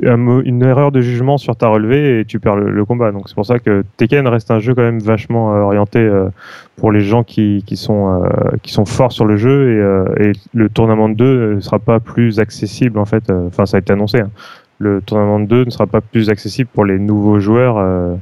[0.00, 3.12] une erreur de jugement sur ta relevée et tu perds le, combat.
[3.12, 6.28] Donc c'est pour ça que Tekken reste un jeu quand même vachement euh, orienté euh,
[6.76, 10.68] pour les gens qui, qui sont euh, qui sont forts sur le jeu et, le
[10.68, 13.30] tournament de 2 ne sera pas plus accessible en fait.
[13.30, 14.20] Enfin, ça a été annoncé.
[14.20, 14.30] hein.
[14.78, 18.18] Le tournament de 2 ne sera pas plus accessible pour les nouveaux joueurs.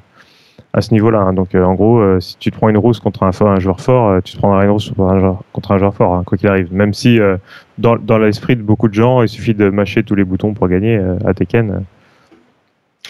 [0.72, 1.20] À ce niveau-là.
[1.20, 1.32] hein.
[1.32, 4.08] Donc, euh, en gros, euh, si tu te prends une rousse contre un, joueur fort,
[4.08, 4.92] euh, tu te prendras une rousse
[5.52, 6.72] contre un joueur, fort, hein, quoi qu'il arrive.
[6.72, 7.18] Même si,
[7.78, 10.68] dans, dans l'esprit de beaucoup de gens, il suffit de mâcher tous les boutons pour
[10.68, 11.84] gagner à Tekken.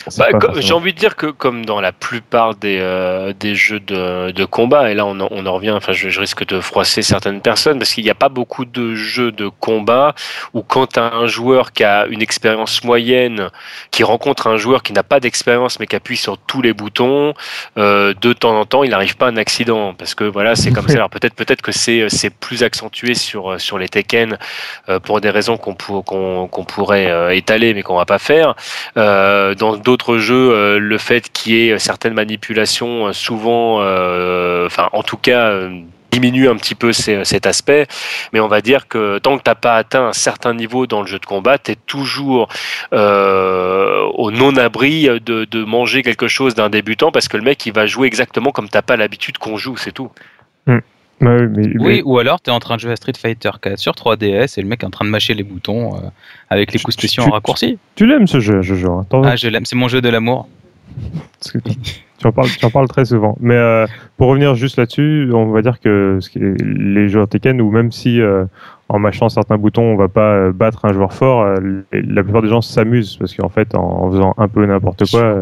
[0.07, 3.81] Euh, Bah, J'ai envie de dire que comme dans la plupart des, euh, des jeux
[3.81, 6.61] de, de combat, et là on en, on en revient, enfin je, je risque de
[6.61, 10.15] froisser certaines personnes, parce qu'il n'y a pas beaucoup de jeux de combat
[10.55, 13.49] où quand as un joueur qui a une expérience moyenne,
[13.91, 17.35] qui rencontre un joueur qui n'a pas d'expérience mais qui appuie sur tous les boutons,
[17.79, 20.73] euh, de temps en temps il n'arrive pas à un accident, parce que voilà c'est
[20.73, 20.95] comme ça.
[20.95, 24.39] Alors peut-être peut-être que c'est c'est plus accentué sur, sur les Tekken
[24.89, 28.19] euh, pour des raisons qu'on pour- qu'on qu'on pourrait euh, étaler mais qu'on va pas
[28.19, 28.55] faire.
[28.97, 34.67] Euh, dans d'autres jeux, euh, le fait qu'il y ait certaines manipulations, euh, souvent, euh,
[34.67, 35.69] enfin, en tout cas,
[36.13, 37.89] diminue un petit peu cet aspect,
[38.33, 41.09] mais on va dire que tant que t'as pas atteint un certain niveau dans le
[41.09, 42.49] jeu de combat, tu es toujours
[42.93, 48.07] au non-abri de, manger quelque chose d'un débutant parce que le mec il va jouer
[48.07, 50.11] exactement comme t'as pas l'habitude qu'on joue, c'est tout.
[50.67, 50.79] Oui,
[51.21, 53.93] mais, mais- Oui, ou alors t'es en train de jouer à Street Fighter 4 sur
[53.95, 55.99] 3DS et le mec est en train de mâcher les boutons euh,
[56.49, 57.79] avec les Tu- coups tu- spéciaux tu- en raccourci.
[57.95, 58.93] tu l'aimes ce jeu, je joue.
[58.93, 59.07] hein.
[59.25, 60.49] Ah, je l'aime, c'est mon jeu de l'amour.
[61.41, 63.37] tu, en parles, tu en parles très souvent.
[63.41, 67.93] Mais euh, pour revenir juste là-dessus, on va dire que les joueurs Tekken, ou même
[67.93, 68.45] si euh,
[68.89, 72.49] en mâchant certains boutons, on va pas battre un joueur fort, euh, la plupart des
[72.49, 75.33] gens s'amusent parce qu'en fait, en, en faisant un peu n'importe quoi,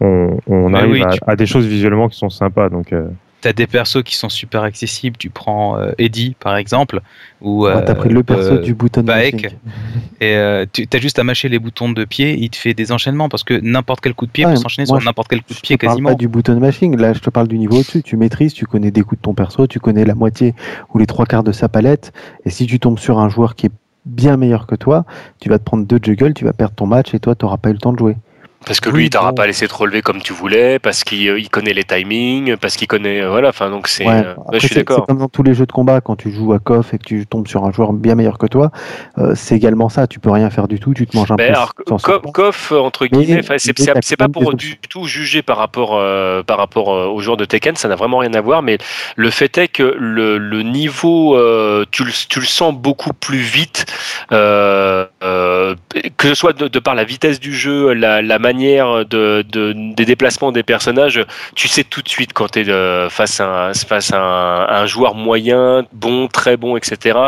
[0.00, 2.70] on, on Mais arrive oui, à, tu- à des choses visuellement qui sont sympas.
[2.70, 2.92] Donc,
[3.40, 5.16] T'as des persos qui sont super accessibles.
[5.16, 7.00] Tu prends euh, Eddie par exemple,
[7.40, 9.56] ou T'as euh, pris le perso euh, du button Baek.
[10.20, 12.36] et euh, tu as juste à mâcher les boutons de pied.
[12.38, 15.02] Il te fait des enchaînements parce que n'importe quel coup de pied peut s'enchaîner sur
[15.02, 16.10] n'importe quel coup de Je pied te parle quasiment.
[16.10, 18.02] pas du button mashing, là je te parle du niveau au-dessus.
[18.02, 20.54] Tu maîtrises, tu connais des coups de ton perso, tu connais la moitié
[20.92, 22.12] ou les trois quarts de sa palette.
[22.44, 23.72] Et si tu tombes sur un joueur qui est
[24.04, 25.04] bien meilleur que toi,
[25.40, 27.56] tu vas te prendre deux juggles, tu vas perdre ton match et toi tu n'auras
[27.56, 28.16] pas eu le temps de jouer.
[28.66, 29.36] Parce que Oui, lui, il t'aura bon.
[29.36, 32.86] pas laissé te relever comme tu voulais, parce qu'il euh, connaît les timings, parce qu'il
[32.88, 33.22] connaît.
[33.22, 34.06] euh, Voilà, enfin, donc c'est.
[34.06, 35.06] Ouais, euh, ouais, je suis C'est d'accord.
[35.06, 37.26] comme dans tous les jeux de combat, quand tu joues à KOF et que tu
[37.26, 38.70] tombes sur un joueur bien meilleur que toi,
[39.18, 40.06] euh, c'est également ça.
[40.06, 41.94] Tu peux rien faire du tout, tu te manges un Ben, peu.
[42.74, 47.06] euh, entre guillemets, c'est pas pour du tout juger par rapport, euh, par rapport euh,
[47.06, 48.76] au joueur de Tekken, ça n'a vraiment rien à voir, mais
[49.16, 51.34] le fait est que le, le niveau,
[51.90, 53.86] tu, le, tu le sens beaucoup plus vite,
[54.30, 55.06] que
[56.28, 60.04] ce soit de, de par la vitesse du jeu, la, la manière de, de- des
[60.04, 64.12] déplacements des personnages, tu sais tout de suite quand tu es face, à un, face
[64.12, 67.18] à un, joueur moyen, bon, très bon, etc.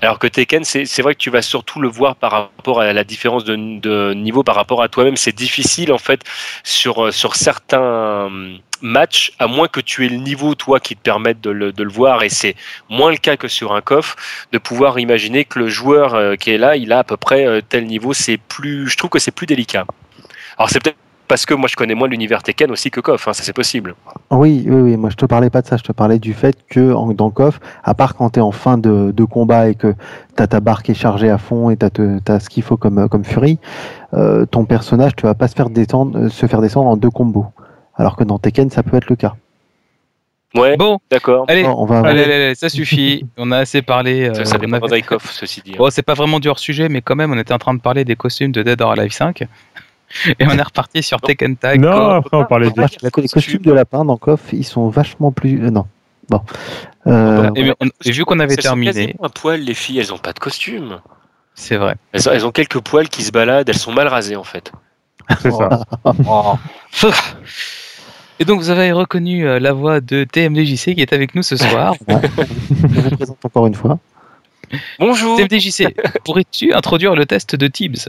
[0.00, 3.04] Alors que Tekken, c'est vrai que tu vas surtout le voir par rapport à la
[3.04, 5.16] différence de, niveau par rapport à toi-même.
[5.16, 6.22] C'est difficile en fait
[6.64, 10.96] sur, euh, sur certains hum, matchs, à moins que tu aies le niveau toi qui
[10.96, 12.56] te permette de le, de le voir, et c'est
[12.88, 14.16] moins le cas que sur un coffre,
[14.52, 17.46] de pouvoir imaginer que le joueur euh, qui est là, il a à peu près
[17.46, 18.12] euh, tel niveau.
[18.14, 19.86] C'est plus, je trouve que c'est plus délicat.
[20.60, 23.32] Alors c'est peut-être parce que moi je connais moins l'univers Tekken aussi que KOF, hein,
[23.32, 23.94] ça c'est possible.
[24.30, 26.54] Oui, oui, oui, moi je te parlais pas de ça, je te parlais du fait
[26.68, 29.74] que en, dans KOF, à part quand tu es en fin de, de combat et
[29.74, 29.94] que
[30.36, 31.86] tu as ta barre qui est chargée à fond et tu
[32.28, 33.58] as, ce qu'il faut comme, comme furie,
[34.12, 37.10] euh, ton personnage ne va pas se faire, descendre, euh, se faire descendre en deux
[37.10, 37.46] combos.
[37.94, 39.34] Alors que dans Tekken, ça peut être le cas.
[40.56, 41.44] Ouais, Bon, d'accord.
[41.46, 43.24] allez, on va allez, allez, allez, ça suffit.
[43.38, 44.28] On a assez parlé.
[44.28, 45.72] euh, Ça, dépend a ceci dit.
[45.72, 45.76] hein.
[45.78, 47.80] Bon, c'est pas vraiment du hors sujet, mais quand même, on était en train de
[47.80, 49.44] parler des costumes de Dead or Alive 5.
[50.38, 51.80] Et on est reparti sur Tekken Tag.
[51.80, 52.80] Non, après on parlait des.
[52.80, 55.64] Vache, les costumes de lapin dans KOF, ils sont vachement plus.
[55.64, 55.86] euh, non.
[56.28, 56.40] Bon.
[57.06, 60.18] Euh, Et, mais on- et vu qu'on avait terminé, à poil, les filles, elles ont
[60.18, 61.00] pas de costume.
[61.54, 61.96] c'est vrai.
[62.12, 64.72] Elles ont, elles ont quelques poils qui se baladent, elles sont mal rasées en fait.
[65.40, 65.80] C'est ça.
[68.38, 71.56] Et donc, vous avez reconnu euh, la voix de TMDJC qui est avec nous ce
[71.56, 71.94] soir.
[72.08, 73.98] je vous présente encore une fois.
[74.98, 75.94] Bonjour TMDJC,
[76.24, 78.08] pourrais-tu introduire le test de Tibbs?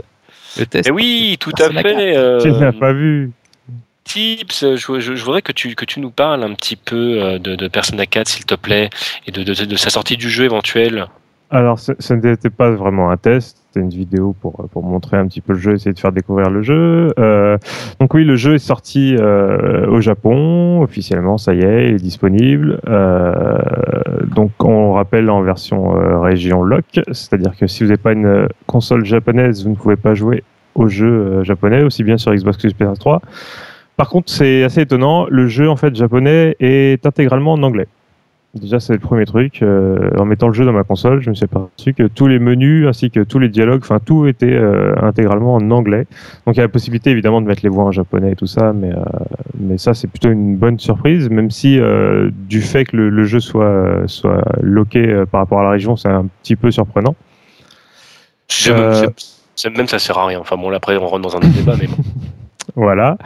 [0.58, 0.88] Le test.
[0.88, 2.16] Eh oui, tout Ah, à fait.
[2.18, 3.32] euh, Tu ne l'as pas vu.
[4.04, 7.40] Tips, je, je- je voudrais que tu, que tu nous parles un petit peu euh,
[7.40, 8.90] de, de Persona 4, s'il te plaît,
[9.28, 11.08] et de, de, de sa sortie du jeu éventuelle.
[11.54, 15.28] Alors, ce, ce n'était pas vraiment un test, c'était une vidéo pour, pour montrer un
[15.28, 17.12] petit peu le jeu, essayer de faire découvrir le jeu.
[17.20, 17.58] Euh,
[18.00, 21.98] donc oui, le jeu est sorti euh, au Japon, officiellement, ça y est, il est
[21.98, 22.80] disponible.
[22.88, 23.58] Euh,
[24.34, 28.26] donc on rappelle en version euh, région lock, c'est-à-dire que si vous n'avez pas une
[28.26, 32.34] euh, console japonaise, vous ne pouvez pas jouer au jeu euh, japonais, aussi bien sur
[32.34, 33.20] Xbox que sur PS3.
[33.98, 37.88] Par contre, c'est assez étonnant, le jeu en fait japonais est intégralement en anglais.
[38.54, 39.62] Déjà, c'est le premier truc.
[39.62, 42.38] Euh, en mettant le jeu dans ma console, je me suis aperçu que tous les
[42.38, 46.06] menus ainsi que tous les dialogues, enfin tout était euh, intégralement en anglais.
[46.46, 48.48] Donc il y a la possibilité évidemment de mettre les voix en japonais et tout
[48.48, 49.04] ça, mais, euh,
[49.58, 51.80] mais ça c'est plutôt une bonne surprise, même si
[52.34, 56.10] du fait que le, le jeu soit, soit loqué par rapport à la région, c'est
[56.10, 57.16] un petit peu surprenant.
[59.70, 60.40] Même ça sert à rien.
[60.40, 61.96] Enfin bon, là, après on rentre dans un autre débat, mais bon.
[62.76, 63.18] Voilà.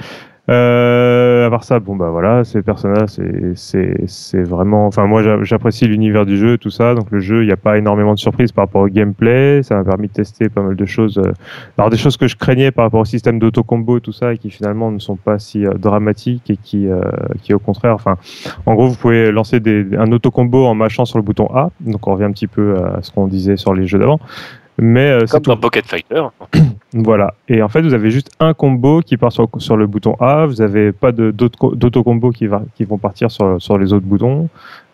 [0.48, 3.10] Euh, à part ça, bon bah voilà, ces personnages,
[3.56, 4.86] c'est vraiment.
[4.86, 6.94] Enfin moi, j'a- j'apprécie l'univers du jeu, tout ça.
[6.94, 9.64] Donc le jeu, il n'y a pas énormément de surprises par rapport au gameplay.
[9.64, 11.18] Ça m'a permis de tester pas mal de choses.
[11.18, 11.32] euh,
[11.80, 14.52] Alors des choses que je craignais par rapport au système d'auto-combo, tout ça, et qui
[14.52, 17.02] finalement ne sont pas si euh, dramatiques et qui euh,
[17.42, 17.96] qui au contraire.
[17.96, 18.18] Enfin,
[18.68, 21.70] en gros, vous pouvez lancer des, un auto-combo en mâchant sur le bouton A.
[21.82, 24.20] Donc on revient un petit peu à ce qu'on disait sur les jeux d'avant.
[24.78, 26.24] Mais euh, c'est Comme dans Pocket Fighter.
[26.98, 27.34] Voilà.
[27.50, 30.46] Et en fait, vous avez juste un combo qui part sur, sur le bouton A.
[30.46, 34.48] Vous n'avez pas d'auto-combos qui, va- qui vont partir sur, sur les autres boutons.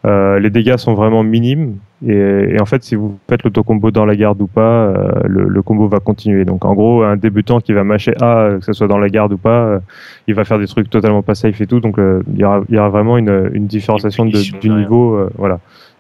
[0.06, 1.76] Euh, les dégâts sont vraiment minimes.
[2.04, 5.44] Et, et en fait, si vous faites l'auto-combo dans la garde ou pas, euh, le,
[5.48, 6.44] le combo va continuer.
[6.44, 9.10] Donc, en gros, un débutant qui va mâcher A, euh, que ce soit dans la
[9.10, 9.80] garde ou pas, euh,
[10.28, 11.80] il va faire des trucs totalement pas safe et tout.
[11.82, 15.28] Donc, il y, aura, il y aura vraiment une, une différenciation de- du niveau.
[15.38, 15.60] voilà.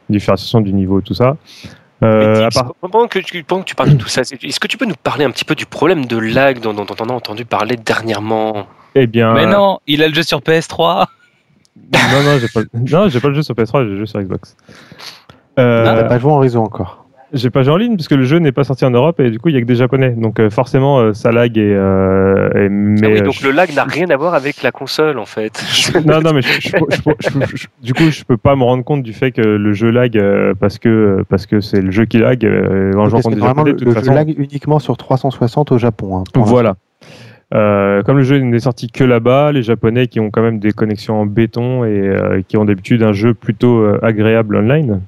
[0.09, 1.37] Une différenciation du niveau, tout ça.
[2.03, 4.59] Euh, Mais à part- pendant, que tu, pendant que tu parles de tout ça, est-ce
[4.59, 7.09] que tu peux nous parler un petit peu du problème de lag dont, dont on
[7.09, 8.65] a entendu parler dernièrement?
[8.95, 11.05] Eh bien, Mais non, il a le jeu sur PS3.
[11.93, 14.19] non, non, j'ai pas, non, j'ai pas le jeu sur PS3, j'ai le jeu sur
[14.19, 14.55] Xbox.
[15.59, 17.00] Euh, T'as pas joué en réseau encore.
[17.33, 19.29] J'ai pas joué en ligne parce que le jeu n'est pas sorti en Europe et
[19.31, 20.09] du coup il y a que des japonais.
[20.09, 23.53] Donc euh, forcément euh, ça lag et, euh, et- mais Ah oui, donc je- le
[23.53, 25.63] lag n'a rien à voir avec la console en fait.
[26.05, 28.83] non non mais je- je- je- je- je- du coup je peux pas me rendre
[28.83, 32.03] compte du fait que le jeu lag euh, parce que parce que c'est le jeu
[32.05, 34.13] qui lag euh, en jouant contre des japonais le, de toute le jeu façon.
[34.13, 36.17] lag uniquement sur 360 au Japon.
[36.17, 36.75] hein, Voilà.
[37.53, 40.71] Euh, comme le jeu n'est sorti que là-bas, les Japonais qui ont quand même des
[40.71, 45.01] connexions en béton et euh, qui ont d'habitude un jeu plutôt euh, agréable online.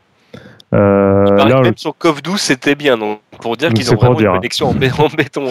[0.74, 4.30] Euh, là, même sur KOF 12 c'était bien, donc pour dire qu'ils ont vraiment dire,
[4.32, 5.46] une connexion en, bé- en béton.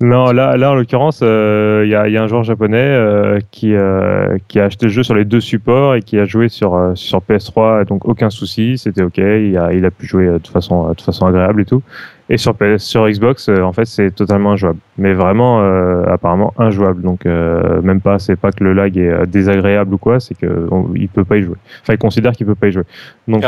[0.00, 3.38] Non, là, là en l'occurrence, euh, il y, a, y, a, un joueur japonais euh,
[3.52, 6.48] qui, euh, qui a acheté le jeu sur les deux supports et qui a joué
[6.48, 10.46] sur, sur PS3, donc aucun souci, c'était ok, il a, il a pu jouer de
[10.48, 11.82] façon, de façon agréable et tout.
[12.28, 14.78] Et sur, PS, sur Xbox, en fait, c'est totalement injouable.
[14.96, 15.60] Mais vraiment,
[16.06, 17.02] apparemment, injouable.
[17.02, 21.24] Donc, même pas, c'est pas que le lag est désagréable ou quoi, c'est qu'il peut
[21.24, 21.56] pas y jouer.
[21.82, 22.84] Enfin, il considère qu'il peut pas y jouer.
[23.28, 23.44] Donc,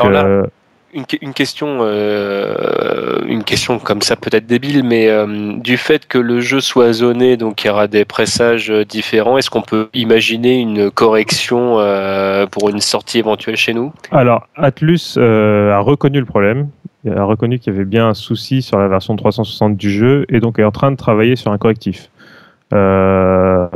[0.97, 6.41] une, question, euh, une question comme ça peut-être débile, mais euh, du fait que le
[6.41, 10.91] jeu soit zoné, donc il y aura des pressages différents, est-ce qu'on peut imaginer une
[10.91, 13.93] correction euh, pour une sortie éventuelle chez nous?
[14.11, 16.69] Alors, Atlus euh, a reconnu le problème.
[17.09, 20.41] A reconnu qu'il y avait bien un souci sur la version 360 du jeu et
[20.41, 22.11] donc est en train de travailler sur un correctif.
[22.73, 23.69] Euh,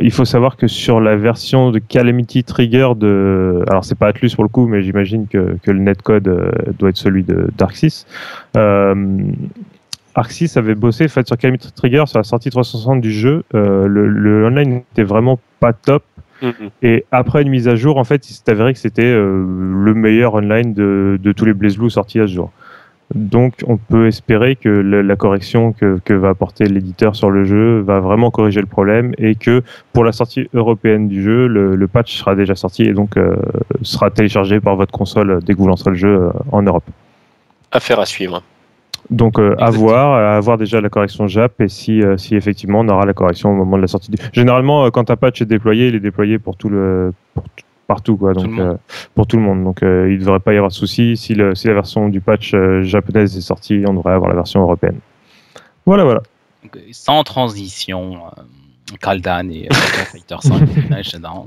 [0.00, 4.30] il faut savoir que sur la version de Calamity Trigger de, alors c'est pas Atlus
[4.34, 8.06] pour le coup, mais j'imagine que, que, le netcode euh, doit être celui de d'Arxis.
[8.56, 8.94] Euh,
[10.14, 13.44] Arxis avait bossé fait, sur Calamity Trigger sur la sortie 360 du jeu.
[13.54, 16.04] Euh, le, le, online n'était vraiment pas top.
[16.42, 16.70] Mm-hmm.
[16.82, 19.44] Et après une mise à jour, en fait, il s'est avéré que c'était euh,
[19.84, 22.50] le meilleur online de, de tous les BlazBlue sortis à ce jour.
[23.14, 28.00] Donc, on peut espérer que la correction que, va apporter l'éditeur sur le jeu va
[28.00, 29.62] vraiment corriger le problème et que
[29.92, 33.36] pour la sortie européenne du jeu, le, patch sera déjà sorti et donc euh,
[33.82, 36.84] sera téléchargé par votre console dès que vous lancerez le jeu euh, en Europe.
[37.70, 38.42] Affaire à suivre.
[39.10, 42.88] Donc euh, à voir, à voir déjà la correction JAP et si, si effectivement on
[42.88, 44.10] aura la correction au moment de la sortie.
[44.10, 44.16] Du...
[44.32, 47.44] Généralement, quand un patch est déployé, il est déployé pour tout le pour
[47.86, 48.32] partout quoi.
[48.32, 48.76] Donc euh,
[49.14, 49.64] pour tout le monde.
[49.64, 52.08] Donc euh, il ne devrait pas y avoir de souci si, le, si la version
[52.08, 54.98] du patch euh, japonaise est sortie on devrait avoir la version européenne.
[55.86, 56.22] Voilà voilà.
[56.92, 58.22] Sans transition
[59.00, 61.46] Kaldan et Virtua Fighter 5 Final Showdown.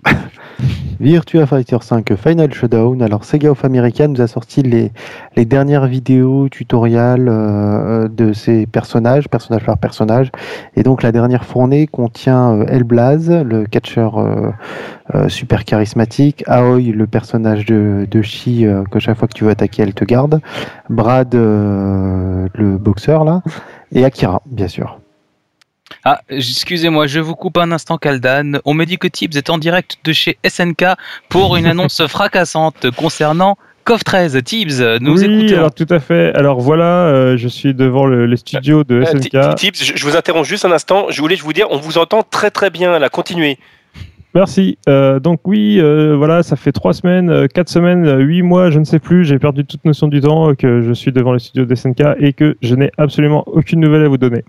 [1.00, 3.02] Virtua Fighter 5 Final Showdown.
[3.02, 4.92] Alors Sega of America nous a sorti les,
[5.36, 10.32] les dernières vidéos tutoriels euh, de ces personnages, personnage par personnage.
[10.76, 14.52] Et donc la dernière fournée contient euh, Elblaz, le catcheur euh,
[15.14, 18.22] euh, super charismatique, Aoi, le personnage de, de
[18.66, 20.42] euh, que chaque fois que tu veux attaquer, elle te garde,
[20.90, 23.42] Brad, le boxeur là,
[23.92, 25.00] et Akira, bien sûr.
[26.04, 28.60] Ah, excusez-moi, je vous coupe un instant, Kaldan.
[28.66, 30.86] On me dit que Tibbs est en direct de chez SNK
[31.30, 34.42] pour une annonce fracassante concernant CoF 13.
[34.44, 36.34] Tibbs, nous oui, alors tout à fait.
[36.34, 39.56] Alors voilà, euh, je suis devant le, les studios de euh, SNK.
[39.56, 41.08] Tibbs, je vous interromps juste un instant.
[41.10, 42.98] Je voulais vous dire, on vous entend très très bien.
[42.98, 43.60] Là, continuez.
[44.36, 44.78] Merci.
[44.90, 48.70] Euh, donc oui, euh, voilà, ça fait trois semaines, euh, quatre semaines, euh, huit mois,
[48.70, 49.24] je ne sais plus.
[49.24, 52.34] J'ai perdu toute notion du temps que je suis devant les studios de SNK et
[52.34, 54.44] que je n'ai absolument aucune nouvelle à vous donner.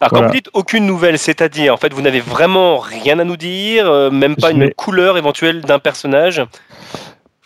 [0.00, 0.26] Alors, voilà.
[0.26, 3.88] quand vous dites aucune nouvelle, c'est-à-dire, en fait, vous n'avez vraiment rien à nous dire,
[3.88, 6.42] euh, même pas une couleur éventuelle d'un personnage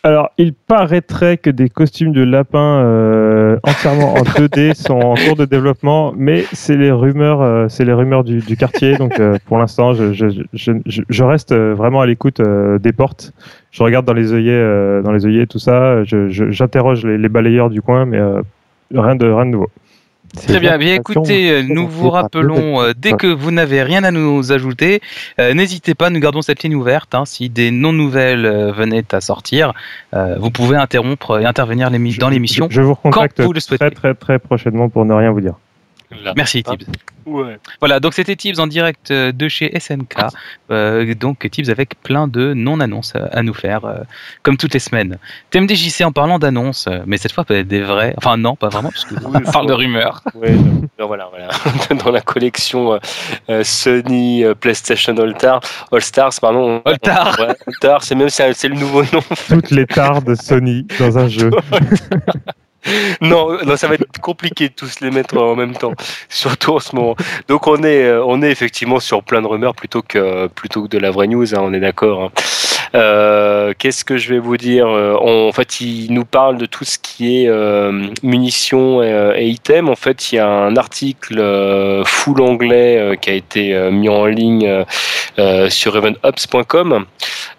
[0.03, 5.37] alors, il paraîtrait que des costumes de lapin euh, entièrement en 2D sont en cours
[5.37, 8.97] de développement, mais c'est les rumeurs, euh, c'est les rumeurs du, du quartier.
[8.97, 13.33] Donc, euh, pour l'instant, je, je, je, je, reste vraiment à l'écoute des portes.
[13.73, 16.03] Je regarde dans les œillets, dans les œillets, tout ça.
[16.05, 18.21] J'interroge les, les, balayeurs du coin, mais
[18.95, 19.69] rien de rien de nouveau.
[20.37, 24.11] Très bien, bien écoutez, euh, nous vous rappelons, euh, dès que vous n'avez rien à
[24.11, 25.01] nous ajouter,
[25.39, 27.15] euh, n'hésitez pas, nous gardons cette ligne ouverte.
[27.15, 29.73] Hein, si des non-nouvelles euh, venaient à sortir,
[30.13, 32.69] vous pouvez interrompre et intervenir dans l'émission.
[32.71, 33.79] Je, je, vous recontacte quand vous le souhaitez.
[33.79, 35.55] très très très prochainement pour ne rien vous dire.
[36.23, 36.33] Là.
[36.37, 36.85] Merci Tibbs.
[37.27, 37.59] Ouais.
[37.81, 40.17] Voilà, donc c'était Tibbs en direct euh, de chez SNK.
[40.71, 43.99] Euh, donc Tibbs avec plein de non-annonces à nous faire, euh,
[44.43, 45.19] comme toutes les semaines.
[45.51, 48.15] TMDJC en parlant d'annonces, mais cette fois peut-être des vraies.
[48.17, 50.23] Enfin non, pas vraiment, parce qu'on oui, parle de rumeurs.
[50.35, 51.49] Ouais, non, voilà, voilà.
[52.05, 52.99] Dans la collection
[53.49, 55.61] euh, Sony PlayStation All, -Star,
[55.93, 56.83] All Stars, pardon.
[56.85, 57.39] All Star.
[57.39, 59.23] Ouais, All Star, c'est même c'est le nouveau nom.
[59.49, 61.51] Toutes les tares de Sony dans un jeu.
[63.21, 65.93] non, non, ça va être compliqué de tous les mettre en même temps,
[66.29, 67.17] surtout en ce moment.
[67.49, 70.89] Donc on est, euh, on est effectivement sur plein de rumeurs plutôt que plutôt que
[70.89, 71.55] de la vraie news.
[71.55, 72.25] Hein, on est d'accord.
[72.25, 72.31] Hein.
[72.95, 76.67] Euh, Qu'est-ce que je vais vous dire euh, on, En fait, il nous parle de
[76.67, 79.91] tout ce qui est euh, munitions et, et, items.
[79.91, 84.27] En fait, il y a un article euh, full anglais qui a été mis en
[84.27, 84.85] ligne
[85.69, 87.05] sur evenops.com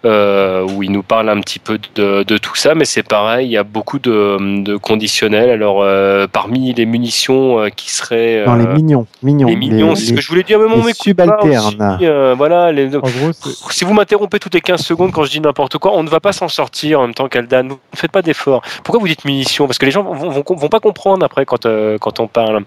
[0.04, 2.74] où il nous parle un petit peu de, de tout ça.
[2.74, 5.50] Mais c'est pareil, il y a beaucoup de, de conditionnels.
[5.50, 5.84] Alors,
[6.30, 10.28] parmi les munitions qui seraient non, les mignons, mignons, les mignons, c'est ce que je
[10.28, 10.58] voulais dire.
[10.58, 11.96] Mais les subalternes.
[11.96, 12.72] Aussi, voilà.
[12.72, 12.94] Les...
[12.96, 13.32] En gros,
[13.70, 16.08] si vous m'interrompez toutes les 15 secondes quand quand je dis n'importe quoi, on ne
[16.08, 17.62] va pas s'en sortir en même temps qu'Aldan.
[17.62, 18.60] Ne faites pas d'efforts.
[18.82, 19.68] Pourquoi vous dites munitions?
[19.68, 22.64] Parce que les gens vont, vont, vont, pas comprendre après quand, euh, quand on parle.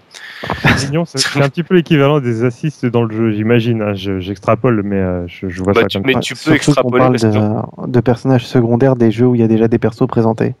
[0.78, 3.82] c'est un petit peu l'équivalent des assists dans le jeu, j'imagine.
[3.82, 3.92] Hein.
[3.94, 6.20] J'extrapole, mais euh, je, je, vois bah, ça tu, comme mais ça.
[6.20, 7.04] tu peux extrapoler.
[7.04, 10.06] On parle de, de, personnages secondaires des jeux où il y a déjà des persos
[10.08, 10.54] présentés.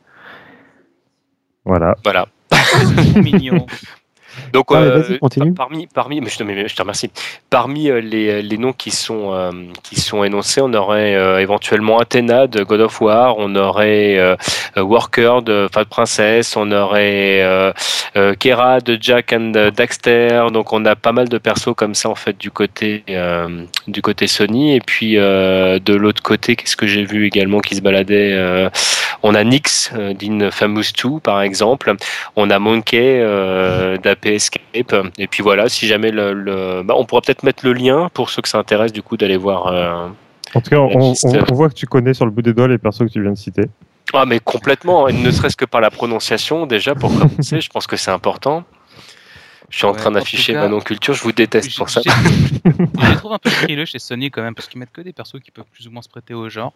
[1.64, 1.96] Voilà.
[2.04, 2.26] Voilà.
[3.22, 3.66] mignon.
[4.52, 5.52] Donc, Ah, euh, continue.
[5.54, 7.10] parmi, parmi, mais je, te, mais je te remercie.
[7.50, 9.50] Parmi euh, les, les noms qui sont, euh,
[9.82, 14.36] qui sont énoncés, on aurait euh, éventuellement Athena de God of War, on aurait euh,
[14.76, 17.72] euh, Worker de Fat Princess, on aurait euh,
[18.16, 20.46] euh, Kera de Jack and Daxter.
[20.52, 24.02] Donc, on a pas mal de persos comme ça en fait du côté, euh, du
[24.02, 24.74] côté Sony.
[24.76, 28.68] Et puis euh, de l'autre côté, qu'est-ce que j'ai vu également qui se baladait euh,
[29.22, 31.92] On a Nyx euh, d'In Famous 2 par exemple.
[32.36, 33.96] On a Monkey euh,
[34.34, 34.94] Escape.
[35.18, 38.30] Et puis voilà, si jamais le, le- bah, on pourra peut-être mettre le lien pour
[38.30, 39.66] ceux que ça intéresse du coup d'aller voir.
[39.68, 40.08] euh,
[40.54, 41.44] En tout cas, on, on- Registre.
[41.50, 43.32] on voit que tu connais sur le bout des doigts les persos que tu viens
[43.32, 43.62] de citer.
[44.12, 47.86] Ah mais complètement, et ne serait-ce que par la prononciation déjà pour commencer, je pense
[47.86, 48.64] que c'est important.
[49.68, 52.00] Je suis en train d'afficher ma non-culture, je vous déteste pour ça.
[52.04, 52.10] J'ai-
[53.02, 55.12] Je les trouve un peu frileux chez Sony quand même, parce qu'ils mettent que des
[55.12, 56.72] persos qui peuvent plus ou moins se prêter au genre.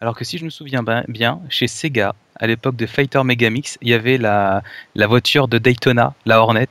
[0.00, 3.88] Alors que si je me souviens bien, chez Sega, à l'époque de Fighter Megamix, il
[3.90, 4.62] y avait la,
[4.96, 6.66] la voiture de Daytona, la Hornet,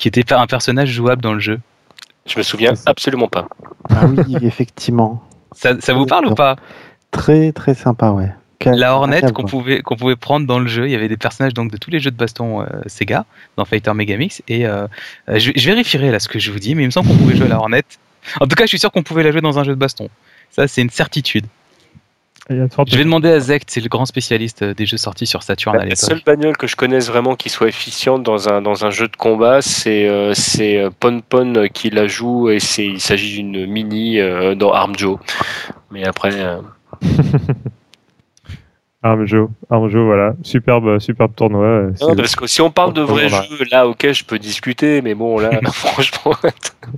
[0.00, 1.60] qui était pas un personnage jouable dans le jeu.
[2.24, 3.48] Je me souviens absolument pas.
[3.90, 5.22] Ah oui, effectivement.
[5.52, 6.56] Ça, ça vous parle ou pas?
[7.10, 8.30] Très très sympa, ouais.
[8.64, 11.52] La Hornet qu'on pouvait, qu'on pouvait prendre dans le jeu, il y avait des personnages
[11.52, 13.24] donc de tous les jeux de baston euh, Sega
[13.56, 14.86] dans Fighter Megamix et euh,
[15.28, 17.16] euh, je, je vérifierai là ce que je vous dis, mais il me semble qu'on
[17.16, 17.84] pouvait jouer à la Hornet.
[18.40, 20.08] En tout cas, je suis sûr qu'on pouvait la jouer dans un jeu de baston.
[20.50, 21.46] Ça, c'est une certitude.
[22.39, 24.74] Il y a de fortes Je vais demander à Zect, c'est le grand spécialiste euh,
[24.74, 25.98] des jeux sortis sur Saturn à La l'époque.
[25.98, 29.16] seule bagnole que je connaisse vraiment qui soit efficiente dans un, dans un jeu de
[29.16, 33.66] combat, c'est euh, c'est, euh, Pon Pon qui la joue et c'est il s'agit d'une
[33.66, 35.18] mini euh, dans Arm Joe.
[35.92, 36.60] Mais après, euh,
[39.02, 40.34] Armjo, Armjo, voilà.
[40.42, 41.64] Superbe, superbe tournoi.
[41.64, 45.00] euh, non, parce que si on parle de vrais jeux, là, ok, je peux discuter,
[45.00, 46.34] mais bon, là, franchement,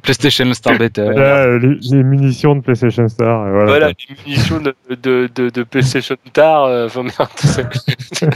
[0.02, 1.04] PlayStation Star Better.
[1.14, 3.48] Là, euh, les, les munitions de PlayStation Star.
[3.48, 3.64] voilà.
[3.66, 8.30] voilà, les munitions de, de, de, de PlayStation Star, euh, enfin, merde, c'est-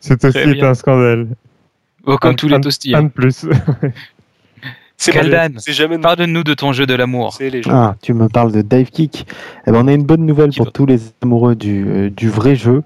[0.00, 1.28] C'est aussi un scandale.
[2.04, 2.94] Oh, comme Un- tous les un- toasties.
[2.94, 3.46] Un de plus.
[4.98, 7.36] c'est jamais Parle-nous de ton jeu de l'amour.
[7.70, 9.26] Ah, tu me parles de Dive Kick.
[9.66, 12.56] Eh ben, on a une bonne nouvelle pour tous les amoureux du, euh, du vrai
[12.56, 12.82] jeu.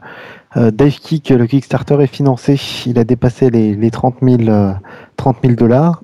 [0.56, 2.60] Euh, Dive Kick, le Kickstarter est financé.
[2.86, 4.72] Il a dépassé les, les 30 000 euh,
[5.16, 6.02] 30 000 dollars.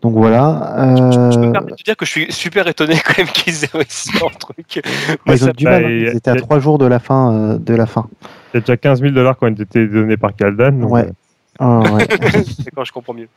[0.00, 0.94] Donc voilà.
[0.96, 3.68] Je me Euh, permets de dire que je suis super étonné quand même qu'ils aient
[3.74, 4.80] réussi leur truc.
[5.26, 5.84] Moi, ils ont du bah, mal.
[5.84, 5.88] hein.
[5.90, 7.34] Ils étaient à trois jours de la fin.
[7.34, 8.08] euh, de la fin.
[8.54, 10.82] Il y a déjà 15 000 dollars qui ont été donnés par Kaldan.
[10.84, 11.02] Ouais.
[11.04, 11.12] euh,
[11.58, 12.06] Ah, ouais.
[12.64, 13.28] D'accord, je comprends mieux.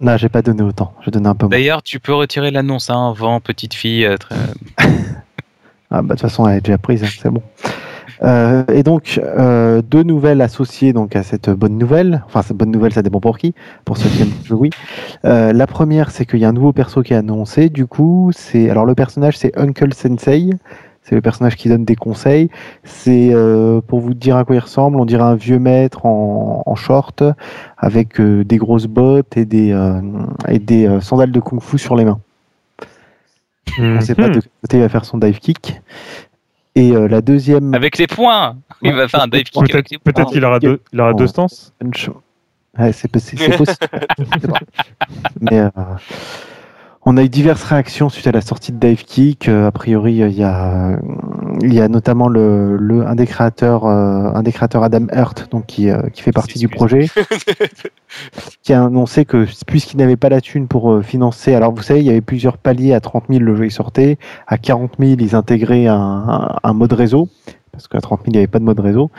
[0.00, 0.92] Non, j'ai pas donné autant.
[1.04, 1.50] J'ai donné un peu moins.
[1.50, 4.04] D'ailleurs, tu peux retirer l'annonce, hein, vent, petite fille.
[4.06, 4.34] euh, très-
[5.90, 7.42] Ah, bah, de toute façon, elle est déjà prise, hein, c'est bon.
[8.22, 12.22] Euh, et donc, euh, deux nouvelles associées donc, à cette bonne nouvelle.
[12.26, 13.54] Enfin, cette bonne nouvelle, ça dépend pour qui.
[13.86, 14.70] Pour ceux qui aiment le jeu, oui.
[15.24, 17.70] Euh, la première, c'est qu'il y a un nouveau perso qui est annoncé.
[17.70, 18.68] Du coup, c'est.
[18.68, 20.50] Alors, le personnage, c'est Uncle Sensei.
[21.08, 22.50] C'est le personnage qui donne des conseils.
[22.84, 26.62] C'est, euh, pour vous dire à quoi il ressemble, on dirait un vieux maître en,
[26.66, 27.22] en short,
[27.78, 30.00] avec euh, des grosses bottes et des, euh,
[30.48, 32.20] et des euh, sandales de kung-fu sur les mains.
[33.78, 34.34] On ne sait pas Mhm.
[34.34, 35.80] de quel côté il va faire son dive kick.
[36.74, 40.44] Et euh, la deuxième Avec les points Il va faire un dive kick Peut-être qu'il
[40.44, 41.72] aura deux, il aura deux stances.
[42.78, 43.88] ouais, c'est possi- c'est possible.
[45.40, 45.70] Mais euh,
[47.10, 49.48] on a eu diverses réactions suite à la sortie de Dive Kick.
[49.48, 50.96] Euh, a priori, il y a, euh,
[51.62, 55.48] il y a notamment le, le- un des créateurs, euh, un des créateurs Adam Hurt,
[55.50, 57.08] donc qui, qui fait partie du projet,
[58.62, 62.06] qui a annoncé que puisqu'il n'avait pas la thune pour financer, alors vous savez, il
[62.06, 65.34] y avait plusieurs paliers à 30 000 le jeu il sortait, à 40 000 ils
[65.34, 67.30] intégraient un, un, un mode réseau,
[67.78, 69.10] parce qu'à 30 000 il n'y avait pas de mode réseau,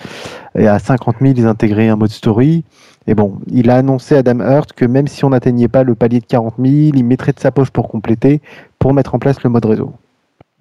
[0.56, 2.64] et à 50 000 ils intégraient un mode story.
[3.08, 6.20] Et bon, il a annoncé Adam Hurt que même si on n'atteignait pas le palier
[6.20, 8.40] de 40 000, il mettrait de sa poche pour compléter,
[8.78, 9.94] pour mettre en place le mode réseau.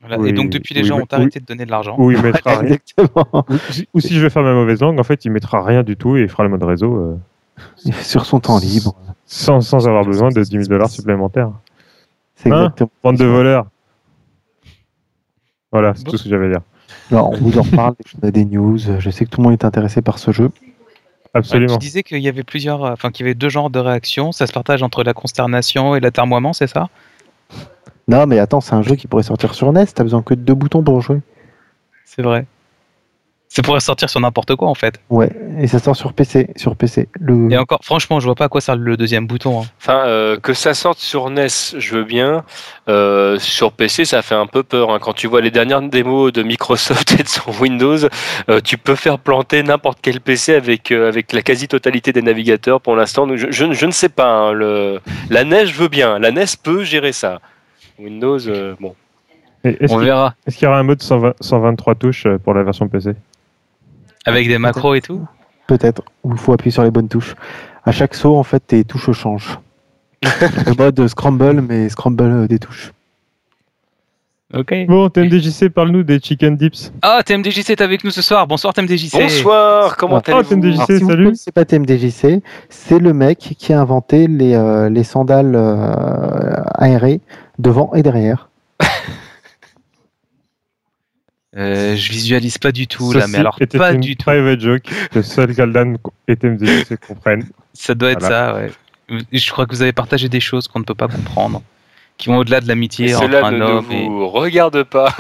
[0.01, 0.19] Voilà.
[0.19, 1.97] Oui, Et donc, depuis, les oui, gens ont arrêté de donner de l'argent.
[1.99, 2.77] Ou il mettra rien.
[2.77, 3.45] Exactement.
[3.51, 5.83] Ou si- Ou si je vais faire ma mauvaise langue, en fait, il mettra rien
[5.83, 7.17] du tout et il fera le mode réseau euh,
[8.03, 8.95] Sur son temps libre.
[9.27, 11.51] sans, sans avoir besoin de 10 000 dollars supplémentaires.
[12.37, 12.61] C'est Hein?
[12.67, 12.91] exactement.
[13.03, 13.67] Bande de voleurs.
[15.73, 16.13] Voilà, c'est Bon.
[16.13, 16.61] tout ce que j'avais à dire.
[17.11, 18.79] Alors, on vous en reparle, on a des news.
[18.99, 20.51] Je sais que tout le monde est intéressé par ce jeu.
[21.35, 21.75] Absolument.
[21.75, 24.33] Tu disais qu'il y avait plusieurs, euh, enfin qu'il y avait deux genres de réactions.
[24.33, 26.89] Ça se partage entre la consternation et l'atermoiement, c'est ça?
[28.09, 29.87] Non, mais attends, c'est un jeu qui pourrait sortir sur NES.
[29.95, 31.21] T'as besoin que de deux boutons pour jouer.
[32.05, 32.47] C'est vrai.
[33.51, 35.01] Ça pourrait sortir sur n'importe quoi en fait.
[35.09, 36.49] Ouais, et ça sort sur PC.
[36.57, 37.09] Sur PC.
[37.19, 37.51] Le...
[37.51, 39.63] Et encore, franchement, je vois pas à quoi sert le deuxième bouton.
[39.63, 39.65] hein.
[39.81, 41.47] Enfin, euh, que ça sorte sur NES,
[41.79, 42.45] je veux bien.
[42.89, 44.91] Euh, sur PC, ça fait un peu peur.
[44.91, 44.99] hein.
[45.01, 47.97] Quand tu vois les dernières démos de Microsoft et de son Windows,
[48.51, 52.81] euh, tu peux faire planter n'importe quel PC avec, euh, avec la quasi-totalité des navigateurs
[52.83, 53.27] pour l'instant.
[53.27, 54.29] Donc, je, je, je ne sais pas.
[54.31, 55.01] hein, le...
[55.31, 56.19] La NES, je veux bien.
[56.19, 57.41] La NES peut gérer ça.
[57.99, 58.95] Windows, euh, bon.
[59.65, 60.35] On qu'il verra.
[60.47, 63.11] est-ce qu'il y aura un mode 120 123 touches pour la version PC
[64.25, 65.27] Avec des macros et tout.
[65.67, 67.35] peut-être, où il faut appuyer sur les bonnes touches.
[67.85, 69.59] À chaque saut, en fait, tes touches changent.
[70.23, 72.93] le mode scramble, mais scramble euh, des touches.
[74.55, 74.75] Ok.
[74.89, 76.91] Bon, TMDJC, parle-nous des chicken dips.
[77.03, 78.47] Ah, TMDJC est avec nous ce soir.
[78.47, 79.13] Bonsoir TMDJC.
[79.13, 80.75] Bonsoir, comment Ah, allez-vous TMDJC.
[80.75, 81.25] Alors, si vous ne salut.
[81.25, 87.21] connaissez pas TMDJC, c'est le mec qui a inventé les, euh, les sandales euh, aérées
[87.59, 88.49] devant et derrière.
[91.57, 94.25] Euh, je visualise pas du tout là, Ceci mais alors était pas une du tout.
[94.25, 95.95] private joke que seul Galdan
[96.29, 97.49] et TMDJC comprennent.
[97.73, 98.53] Ça doit être Voilà.
[98.53, 98.71] ça, ouais.
[99.33, 101.63] Je crois que vous avez partagé des choses qu'on ne peut pas comprendre,
[102.19, 104.07] qui vont au-delà de Et l'amitié entre Cela un ne, ne homme et.
[104.07, 105.15] vous regarde pas.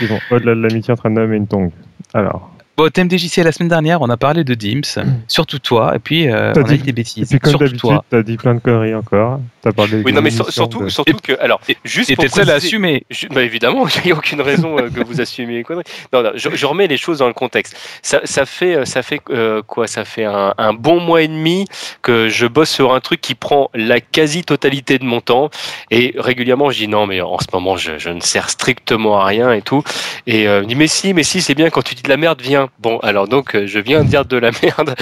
[0.00, 1.70] Ils vont au-delà de l'amitié entre un homme et une tongue.
[2.12, 4.98] Alors, Bon, TMDJC la semaine dernière, on a parlé de Dims,
[5.28, 7.28] surtout toi, et puis euh, T'as on a dit- dit des et bêtises.
[7.30, 8.04] puis comme d'habitude, toi.
[8.10, 9.38] t'as dit plein de conneries encore.
[9.62, 10.02] T'as parlé.
[10.04, 11.34] Oui, non, mais sur- surtout, de- surtout que.
[11.40, 13.06] Alors, juste Et pour le seul à préciser- assumer.
[13.10, 15.84] Je- bah évidemment, il n'y a aucune raison euh, que vous assumiez les conneries.
[16.12, 17.76] Non, non, je, je remets les choses dans le contexte.
[18.02, 21.28] Ça, ça fait, euh, ça fait euh, quoi Ça fait un, un bon mois et
[21.28, 21.66] demi
[22.02, 25.48] que je bosse sur un truc qui prend la quasi-totalité de mon temps.
[25.92, 29.26] Et régulièrement, je dis non, mais en ce moment, je, je ne sers strictement à
[29.26, 29.84] rien et tout.
[30.26, 32.16] Et euh, je dis mais si, mais si, c'est bien quand tu dis de la
[32.16, 32.63] merde, viens.
[32.78, 34.94] Bon, alors donc, euh, je viens de dire de la merde.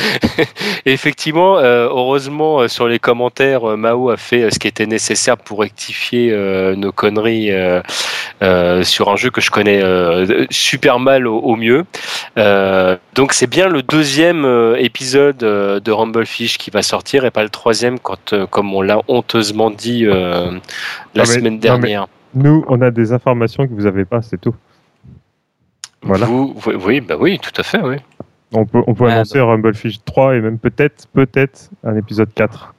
[0.86, 5.60] effectivement, euh, heureusement, euh, sur les commentaires, Mao a fait ce qui était nécessaire pour
[5.60, 6.32] rectifier
[6.76, 7.50] nos conneries.
[8.82, 9.82] sur un jeu que je connais
[10.50, 11.84] super mal au, au mieux.
[13.14, 14.44] Donc c'est bien le deuxième
[14.78, 19.70] épisode de Rumblefish qui va sortir et pas le troisième quand, comme on l'a honteusement
[19.70, 20.50] dit la
[21.14, 22.06] Non, semaine mais- dernière.
[22.34, 24.54] Nous, on a des informations que vous avez pas, c'est tout.
[26.02, 26.26] Voilà.
[26.26, 27.96] Vous, vous- oui, bah oui, tout à fait, oui.
[28.52, 32.74] On peut, on peut Ah, annoncer Rumblefish 3 et même peut-être, peut-être un épisode 4.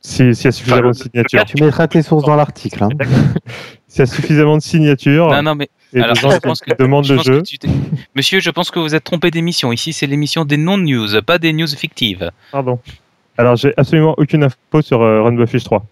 [0.00, 1.44] Si- S'il y a suffisamment de signatures.
[1.46, 2.84] Tu mettras tes sources dans l'article.
[2.84, 2.88] hein.
[3.88, 6.74] S'il y a suffisamment de signatures Non, non, mais et alors, gens je pense que-
[6.78, 7.40] demandent je le pense jeu.
[7.42, 7.66] que
[8.14, 9.72] Monsieur, je pense que vous êtes trompé d'émission.
[9.72, 12.30] Ici, c'est l'émission des non-news, pas des news fictives.
[12.52, 12.78] Pardon.
[13.38, 15.84] Alors, j'ai absolument aucune info sur euh, Rumblefish 3.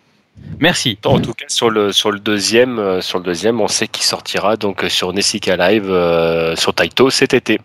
[0.58, 0.98] Merci.
[1.04, 4.04] En tout cas, sur le, sur le deuxième, euh, sur le deuxième, on sait qu'il
[4.04, 7.60] sortira donc euh, sur Nessica Live euh, sur Taito cet été.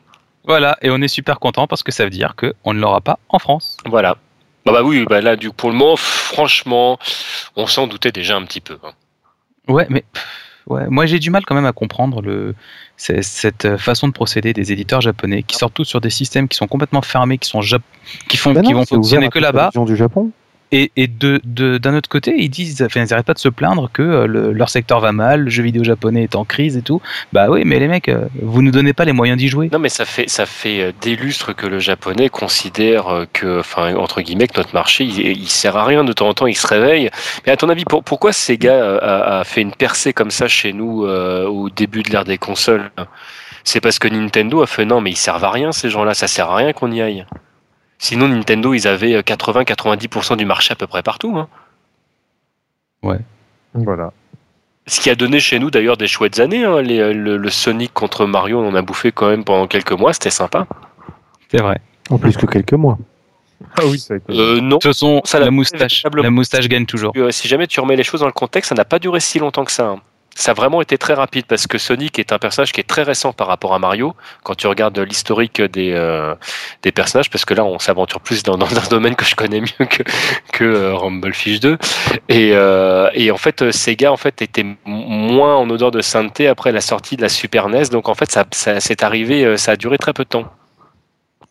[0.46, 3.20] Voilà, et on est super content parce que ça veut dire qu'on ne l'aura pas
[3.30, 3.78] en France.
[3.86, 4.18] Voilà.
[4.66, 6.98] Bah, bah oui, bah là, du, pour le moment, franchement,
[7.56, 8.78] on s'en doutait déjà un petit peu.
[8.84, 8.92] hein.
[9.68, 10.04] Ouais, mais
[10.68, 12.56] ouais, moi j'ai du mal quand même à comprendre le,
[12.96, 16.68] cette façon de procéder des éditeurs japonais qui sortent tous sur des systèmes qui sont
[16.68, 17.82] complètement fermés, qui sont jap-
[18.30, 19.72] qui font, Bah qui vont fonctionner que là-bas.
[19.76, 20.32] du Japon.
[20.74, 24.28] Et, d'un autre côté, ils disent, enfin, ils n'arrêtent pas de se plaindre que euh,
[24.28, 27.02] le- leur secteur va mal, le jeu vidéo japonais est en crise et tout.
[27.32, 29.70] Bah oui, mais les mecs, euh, vous nous donnez pas les moyens d'y jouer.
[29.72, 33.62] Non, mais ça fait, ça fait euh, des lustres que le japonais considère que,
[33.96, 36.04] entre guillemets, que notre marché, il, il sert à rien.
[36.04, 37.10] De temps en temps, il se réveille.
[37.46, 40.74] Mais à ton avis, pour- pourquoi Sega a, a fait une percée comme ça chez
[40.74, 42.92] nous au début de l'ère des consoles?
[43.64, 46.14] C'est parce que Nintendo a fait non, mais ils servent à rien ces gens-là.
[46.14, 47.26] Ça sert à rien qu'on y aille.
[48.00, 51.36] Sinon, Nintendo, ils avaient 80-90% du marché à peu près partout.
[51.38, 51.48] hein.
[53.74, 54.12] Voilà.
[54.86, 56.64] Ce qui a donné chez nous d'ailleurs des chouettes années.
[56.64, 56.82] hein.
[56.82, 60.14] Les- le, le Sonic contre Mario, on en a bouffé quand même pendant quelques mois.
[60.14, 60.66] C'était sympa.
[61.52, 61.80] C'est vrai.
[62.10, 62.98] En plus que quelques mois.
[63.76, 64.32] Ah oui, ça a été.
[64.32, 64.78] Euh, non.
[64.78, 67.12] De toute façon, Ça, la la- moustache, la moustache gagne toujours.
[67.18, 69.40] Euh, si jamais tu remets les choses dans le contexte, ça n'a pas duré si
[69.40, 69.88] longtemps que ça.
[69.90, 70.02] hein.
[70.40, 73.02] Ça a vraiment été très rapide parce que Sonic est un personnage qui est très
[73.02, 74.16] récent par rapport à Mario.
[74.44, 76.36] Quand tu regardes l'historique des, euh,
[76.84, 79.62] des personnages, parce que là on s'aventure plus dans, dans un domaine que je connais
[79.62, 80.04] mieux que,
[80.54, 81.80] que euh, Rumblefish 2.
[82.30, 86.72] Et, euh, et en fait, Sega en fait était moins en odeur de sainteté après
[86.72, 87.86] la sortie de la Super NES.
[87.92, 90.46] Donc en fait, ça, ça c'est arrivé, euh, ça a duré très peu de temps.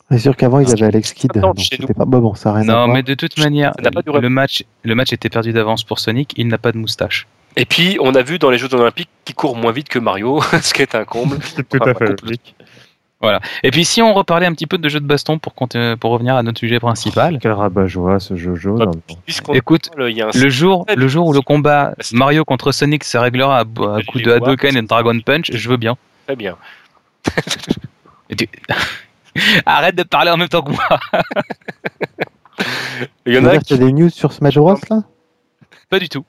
[0.09, 1.35] C'est sûr qu'avant ils avaient Alex Kidd.
[1.35, 2.95] Attends, donc chez c'était pas bon, bon, ça n'a rien à Non, voir.
[2.95, 6.33] mais de toute manière, le match, le match était perdu d'avance pour Sonic.
[6.37, 7.27] Il n'a pas de moustache.
[7.57, 10.41] Et puis on a vu dans les Jeux olympiques qu'il court moins vite que Mario,
[10.61, 11.39] ce qui est un comble.
[11.43, 12.55] C'est tout à fait logique.
[13.63, 16.35] Et puis si on reparlait un petit peu de jeux de baston pour, pour revenir
[16.35, 17.39] à notre sujet principal.
[17.41, 18.77] Quel rabat-joie ce Jojo.
[18.79, 19.15] Ah, non, non.
[19.25, 22.71] Puisqu'on Écoute, il y a un le jour, le jour où le combat Mario contre
[22.71, 24.31] Sonic se réglera à, à coup de.
[24.31, 25.97] Hadouken et de Dragon Punch, je veux bien.
[26.27, 26.55] très bien.
[28.37, 28.49] Tu-
[29.65, 30.99] Arrête de parler en même temps que moi.
[33.25, 35.03] Il y en a a des news sur Smash Bros là?
[35.89, 36.25] Pas du tout.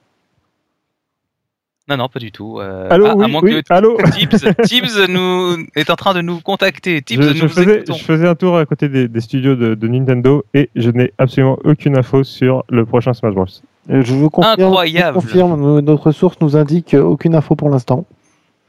[1.88, 2.58] Non, non, pas du tout.
[2.60, 6.20] Euh, Allô, à oui, moins oui, que allô Tibbs, Tibbs nous est en train de
[6.20, 7.00] nous contacter.
[7.00, 7.94] Tibbs, je, nous je vous faisais, écoutons.
[7.94, 11.12] je faisais un tour à côté des, des studios de, de Nintendo et je n'ai
[11.16, 13.46] absolument aucune info sur le prochain Smash Bros.
[13.90, 15.18] Euh, Je vous confirme, Incroyable.
[15.20, 18.04] je confirme, no- notre source nous indique aucune info pour l'instant.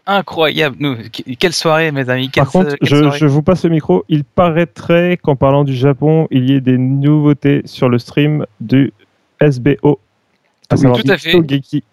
[0.05, 0.77] Incroyable.
[0.79, 2.29] Nous, que- quelle soirée, mes amis?
[2.29, 4.05] Quelle, Par contre, je, vous passe le micro.
[4.09, 8.91] Il paraîtrait qu'en parlant du Japon, il y ait des nouveautés sur le stream du
[9.41, 9.99] SBO.
[10.71, 11.31] Oui, savoir tout à fait.
[11.33, 11.83] Togeki.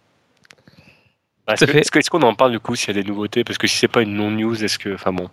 [1.47, 3.45] Bah, Est-ce qu'on en parle du coup s'il y a des nouveautés?
[3.45, 4.95] Parce que si c'est pas une non-news, est-ce que.
[4.95, 5.29] Enfin bon.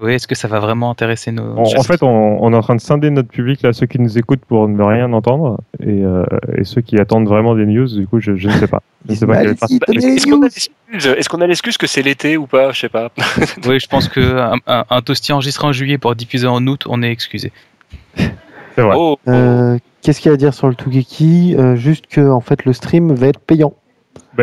[0.00, 1.42] Oui, est-ce que ça va vraiment intéresser nos.
[1.58, 3.98] En, en fait, on, on est en train de scinder notre public, là, ceux qui
[3.98, 6.22] nous écoutent pour ne rien entendre, et, euh,
[6.56, 8.80] et ceux qui attendent vraiment des news, du coup, je, je ne sais pas.
[9.08, 12.70] Ne est Est-ce qu'on a l'excuse Est-ce qu'on a l'excuse que c'est l'été ou pas?
[12.70, 13.10] Je sais pas.
[13.66, 16.84] Oui, je pense que un, un, un toasty enregistré en juillet pour diffuser en août,
[16.88, 17.50] on est excusé.
[18.16, 18.94] C'est vrai.
[18.96, 19.30] Oh, oh.
[19.30, 22.64] Euh, Qu'est-ce qu'il y a à dire sur le Tougeki Euh, Juste que en fait
[22.64, 23.74] le stream va être payant.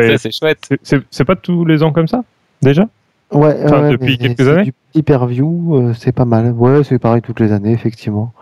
[0.02, 0.68] Ça, c'est chouette.
[0.82, 2.22] c'est- pas tous les ans comme ça,
[2.62, 2.86] déjà?
[3.32, 4.72] Ouais, Enfin, ouais, depuis mais quelques années
[5.74, 6.52] euh, c'est pas mal.
[6.52, 8.32] Ouais, c'est pareil toutes les années, effectivement.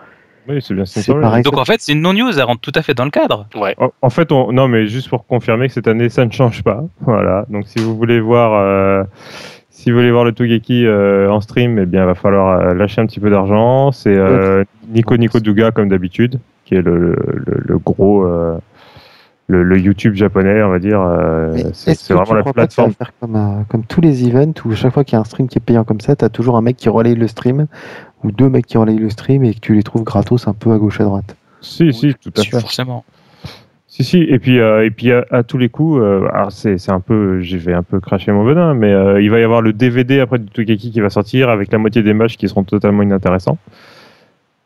[0.47, 0.85] Oui, c'est bien.
[0.85, 1.43] C'est pareil.
[1.43, 3.47] Donc en fait, c'est une non-news, elle rentre tout à fait dans le cadre.
[3.57, 3.75] Ouais.
[3.79, 4.53] En- En fait, on...
[4.53, 6.85] non, mais juste pour confirmer que cette année, ça ne change pas.
[7.01, 7.47] Voilà.
[7.49, 9.05] Donc, si vous voulez voir, euh,
[9.71, 12.75] si vous voulez voir le Togeki euh, en stream, eh bien, il va falloir euh,
[12.75, 13.91] lâcher un petit peu d'argent.
[13.91, 18.59] C'est euh, Nico Nico Duga comme d'habitude, qui est le, le, le- le gros, euh,
[19.47, 21.01] le, le YouTube japonais, on va dire.
[21.01, 22.93] euh, c'est vraiment tu la crois pas que ça va plateforme.
[22.93, 25.49] faire comme, euh, comme tous les events où chaque fois qu'il y a un stream
[25.49, 27.67] qui est payant comme ça, t'as toujours un mec qui relaye le stream
[28.23, 30.73] ou deux mecs qui relayent le stream et que tu les trouves gratos un peu
[30.73, 31.37] à gauche à droite.
[31.61, 32.61] Si, si, tout à fait.
[32.61, 33.05] Forcément.
[33.87, 36.79] Si, si, et puis, euh, et puis à, à tous les coups, euh, alors c'est
[36.79, 39.45] c'est un peu, j'y vais un peu cracher mon venin, mais euh, il va y
[39.45, 42.49] avoir le DVD après du Togeki qui va sortir avec la moitié des matchs qui
[42.49, 43.59] seront totalement inintéressants.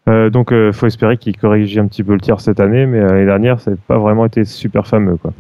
[0.09, 2.99] Euh, donc, euh, faut espérer qu'il corrige un petit peu le tir cette année, mais
[3.01, 5.33] euh, l'année dernière, ça n'a pas vraiment été super fameux, quoi.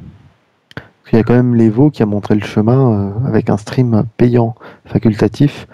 [1.10, 2.92] Il y a quand même l'Evo qui a montré le chemin
[3.24, 4.54] euh, avec un stream payant
[4.84, 5.66] facultatif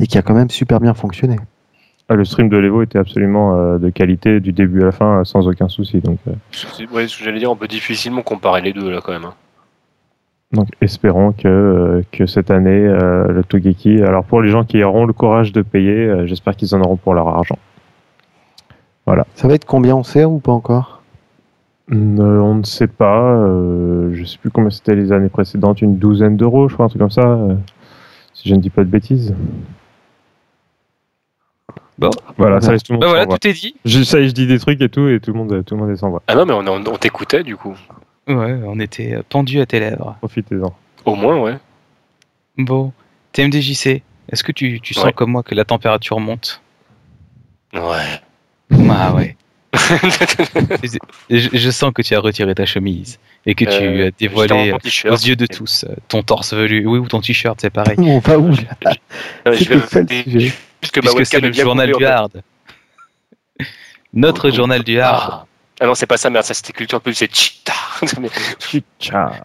[0.00, 1.36] et qui a quand même super bien fonctionné.
[2.08, 5.20] Ah, le stream de l'Evo était absolument euh, de qualité du début à la fin,
[5.20, 6.00] euh, sans aucun souci.
[6.00, 9.00] Donc, euh, C'est- Ouais, ce que j'allais dire, on peut difficilement comparer les deux là
[9.04, 9.26] quand même.
[9.26, 9.34] hein.
[10.52, 14.82] donc espérons que, euh, que cette année, euh, le Togeki, alors pour les gens qui
[14.82, 17.56] auront le courage de payer, euh, j'espère qu'ils en auront pour leur argent.
[19.34, 21.02] Ça va être combien on sait ou pas encore?
[21.90, 21.94] Euh,
[22.38, 23.32] on ne sait pas.
[23.32, 26.88] Euh, je sais plus combien c'était les années précédentes, une douzaine d'euros, je crois, un
[26.88, 27.22] truc comme ça.
[27.22, 27.56] euh,
[28.34, 29.34] si je ne dis pas de bêtises.
[31.98, 32.10] Bon.
[32.38, 33.74] Voilà, ça laisse tout le monde Bah voilà, tout est dit.
[33.84, 35.90] Je, ça, je dis des trucs et tout, et tout le monde, tout le monde
[35.90, 36.22] est sans voix.
[36.28, 37.76] Ah non, mais on, on, on t'écoutait du coup.
[38.28, 40.14] Ouais, on était pendu à tes lèvres.
[40.20, 40.72] Profitez-en.
[41.04, 41.58] Au moins, ouais.
[42.56, 42.92] Bon,
[43.32, 45.12] TMDJC, est-ce que tu, tu sens Ouais.
[45.12, 46.62] comme moi que la température monte?
[47.74, 48.20] Ouais.
[48.90, 49.36] Ah ouais.
[51.30, 54.72] je, je sens que tu as retiré ta chemise et que tu Euh, as dévoilé
[55.04, 56.86] aux yeux de tous euh, ton torse velu.
[56.86, 57.94] Oui, ou ton t-shirt, c'est pareil.
[57.98, 58.50] On va où
[58.82, 58.92] là
[59.46, 60.06] je vais ça le.
[60.80, 62.04] Puisque Puisque c'est le journal du en fait.
[62.06, 62.42] hard.
[64.12, 65.44] Notre journal du hard.
[65.80, 65.86] Ah.
[65.86, 67.70] Non, c'est pas ça, merde, ça c'était culture pub, c'est Ciao.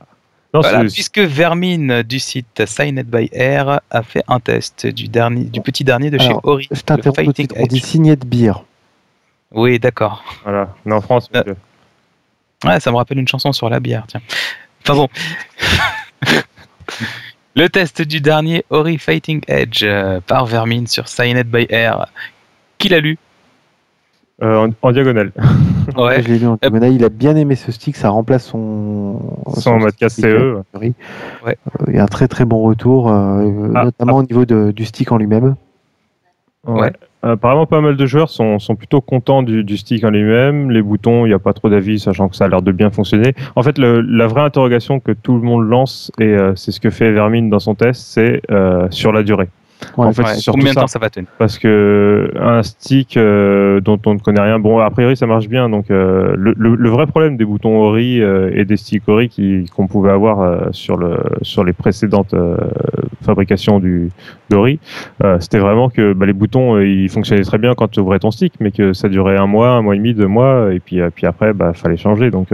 [0.53, 5.43] Non, Voilà, puisque Vermine du site Signed by Air a fait un test du, dernier,
[5.43, 6.67] du petit dernier de chez Ori.
[6.71, 7.27] Je le t'interromps.
[7.57, 8.63] On dit de bière.
[9.55, 10.23] Oui, d'accord.
[10.43, 10.69] voilà.
[10.85, 11.29] On est en France.
[11.35, 11.55] Euh.
[12.63, 14.21] Ouais, ça me rappelle une chanson sur la bière, tiens.
[14.83, 15.07] Enfin bon.
[17.55, 22.07] Le test du dernier Ori Fighting Edge euh, par Vermine sur Signed by Air.
[22.77, 23.17] Qui l'a lu
[24.41, 25.31] Euh, en, en diagonale.
[25.95, 26.21] Ouais.
[26.23, 26.93] Je l'ai lu en diagonale.
[26.93, 27.95] Il a bien aimé ce stick.
[27.95, 29.21] Ça remplace son.
[29.67, 30.55] Mode casse stick, CE.
[30.81, 30.85] Ouais.
[31.45, 34.71] Euh, Il y a un très très bon retour, euh, Ah, notamment au niveau de-
[34.71, 35.55] du stick en lui-même.
[36.65, 36.91] Ouais.
[37.25, 40.69] Apparemment, pas mal de joueurs sont, sont plutôt contents du, du stick en lui-même.
[40.69, 42.91] Les boutons, il n'y a pas trop d'avis, sachant que ça a l'air de bien
[42.91, 43.33] fonctionner.
[43.55, 46.79] En fait, le- la vraie interrogation que tout le monde lance, et euh, c'est ce
[46.79, 49.49] que fait Vermine dans son test, c'est euh, sur la durée.
[49.97, 50.05] Ouais.
[50.07, 53.99] en fait, Ouais, Combien de temps ça va tenir Parce que un stick euh, dont
[54.05, 55.69] on ne connaît rien, bon, a priori ça marche bien.
[55.69, 59.29] Donc euh, le, le- le vrai problème des boutons Ori euh, et des sticks Ori
[59.75, 62.55] qu'on pouvait avoir euh, sur le sur les précédentes euh,
[63.23, 64.09] fabrications du
[64.49, 64.79] d'Ori,
[65.23, 68.19] euh, c'était vraiment que bah, les boutons euh, ils fonctionnaient très bien quand tu ouvrais
[68.19, 70.79] ton stick, mais que ça durait un mois, un mois et demi, deux mois, et
[70.79, 72.31] puis euh, puis après bah fallait changer.
[72.31, 72.51] Donc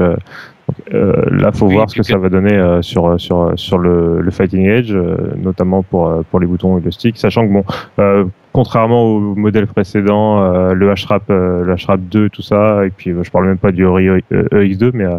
[0.93, 3.77] euh, euh, là, faut Oui, voir ce que ça va donner euh, sur sur sur
[3.77, 7.47] le, le Fighting Edge, euh, notamment pour euh, pour les boutons et le stick, sachant
[7.47, 7.63] que bon,
[7.99, 12.89] euh, contrairement au modèle précédent, euh, le H-Rap, euh, le H-Rap 2, tout ça, et
[12.89, 15.17] puis euh, je parle même pas du Ori euh, EX2, mais euh,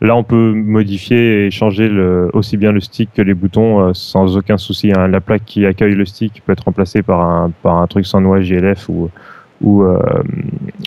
[0.00, 3.90] là on peut modifier et changer le, aussi bien le stick que les boutons euh,
[3.94, 4.92] sans aucun souci.
[4.96, 5.08] hein.
[5.08, 8.20] La plaque qui accueille le stick peut être remplacée par un par un truc sans
[8.20, 9.10] noix JLF ou
[9.62, 9.98] ou, euh,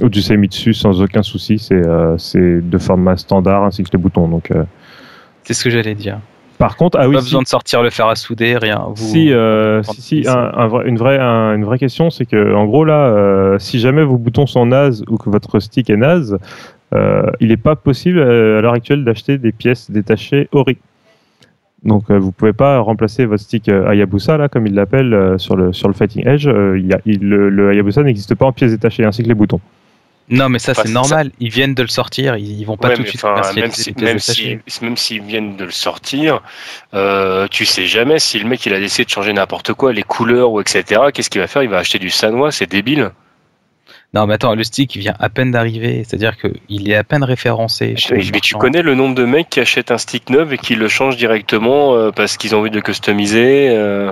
[0.01, 1.57] ou du Semitsu sans aucun souci.
[1.59, 4.27] C'est euh, c'est de format standard ainsi que les boutons.
[4.27, 4.63] Donc, euh,
[5.43, 6.19] C'est ce que j'allais dire.
[6.57, 8.85] par contre, ah oui, pas si- besoin de sortir le fer à souder, rien.
[8.89, 8.95] Vous...
[9.11, 12.25] si, euh, si, si, ils un- un vrai- une, vraie, un- une vraie question, c'est
[12.25, 15.89] que en gros là, euh, si jamais vos boutons sont nazes ou que votre stick
[15.89, 16.37] est naze,
[16.93, 20.77] euh, il n'est pas possible à l'heure actuelle d'acheter des pièces détachées Ori.
[21.85, 25.37] Donc euh, vous pouvez pas remplacer votre stick euh, Hayabusa là, comme il l'appelle euh,
[25.37, 26.47] sur le sur le Fighting Edge.
[26.47, 29.27] euh, il y a, il- le, le Hayabusa n'existe pas en pièces détachées ainsi que
[29.27, 29.61] les boutons.
[30.27, 31.29] Non, mais ça Enfin, c'est normal.
[31.39, 33.65] Ils viennent de le sortir, ils, ils vont pas Ouais, tout de suite enfin, même
[33.65, 34.59] les si, pièces même détachées.
[34.65, 36.41] si, même s'ils viennent de le sortir,
[36.95, 40.01] euh, tu sais jamais si le mec il a décidé de changer n'importe quoi, les
[40.01, 41.01] couleurs ou etc.
[41.13, 41.61] Qu'est-ce qu'il va faire?
[41.61, 43.11] Il va acheter du Sanois, c'est débile.
[44.13, 47.23] Non, mais attends, le stick il vient à peine d'arriver, c'est-à-dire qu'il est à peine
[47.23, 47.95] référencé.
[47.97, 50.75] chez Mais, tu connais le nombre de mecs qui achètent un stick neuf et qui
[50.75, 53.69] le changent directement euh, parce qu'ils ont envie de le customiser.
[53.75, 54.11] euh.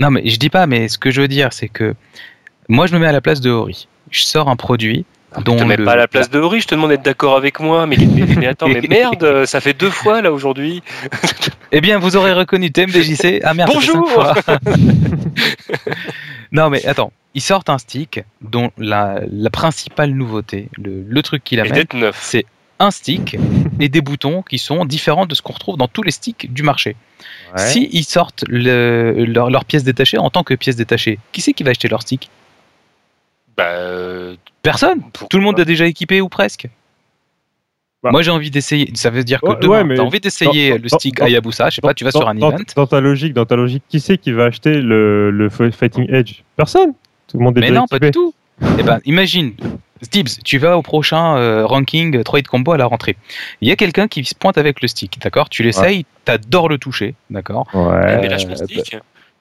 [0.00, 1.94] Non, mais je dis pas, mais ce que je veux dire, c'est que
[2.68, 3.86] moi je me mets à la place de Ori.
[4.10, 5.04] Je sors un produit
[5.36, 7.02] Je dont te mets le- pas à la place de Ori, je te demande d'être
[7.04, 7.86] d'accord avec moi.
[7.86, 10.82] Mais, mais, mais attends, mais merde, ça fait deux fois là aujourd'hui.
[11.72, 13.40] Eh bien, vous aurez reconnu TMDJC.
[13.44, 14.08] Ah merde, Bonjour.
[16.52, 21.44] non, mais attends, ils sortent un stick dont la, la principale nouveauté, le, le truc
[21.44, 21.72] qu'il amène,
[22.20, 22.46] c'est
[22.78, 23.36] un stick
[23.80, 26.62] et des boutons qui sont différents de ce qu'on retrouve dans tous les sticks du
[26.62, 26.96] marché.
[27.56, 31.52] Si ils sortent le- leur, leur pièce détachée en tant que pièce détachée, qui c'est
[31.52, 32.30] qui va acheter leur stick?
[33.56, 35.02] Bah, euh, Personne.
[35.12, 36.68] pour- Tout le monde est déjà équipé ou presque.
[38.02, 38.10] Bah.
[38.12, 38.90] Moi j'ai envie d'essayer.
[38.94, 41.68] Ça veut dire que Ouais, demain, ouais, mais t'as envie d'essayer le stick dans- Hayabusa.
[41.70, 42.62] Je sais pas, tu vas Dans- sur un dans- event.
[42.76, 46.42] Dans ta logique, dans ta logique, qui c'est qui va acheter le, le Fighting Edge?
[46.56, 46.92] Personne.
[47.26, 48.32] Tout le monde est Mais non, pas du tout.
[48.78, 49.52] Eh ben, imagine,
[50.02, 53.16] Stibbs, tu vas au prochain euh, ranking 3 de combo à la rentrée.
[53.60, 55.48] Il y a quelqu'un qui se pointe avec le stick, d'accord?
[55.48, 57.66] Tu l'essayes, t'adores le toucher, d'accord?
[57.74, 58.20] Ouais.
[58.20, 58.96] mais lâche mon euh, stick.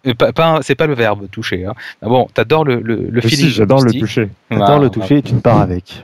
[0.08, 1.66] Euh, pas- pas un- C'est pas le verbe toucher.
[1.66, 1.74] Hein.
[2.02, 3.46] Ah bon, t'adores le, le, le Mais feeling.
[3.46, 4.30] si, j'adore le toucher.
[4.50, 4.80] Voilà.
[4.80, 6.04] le toucher et tu te pars avec.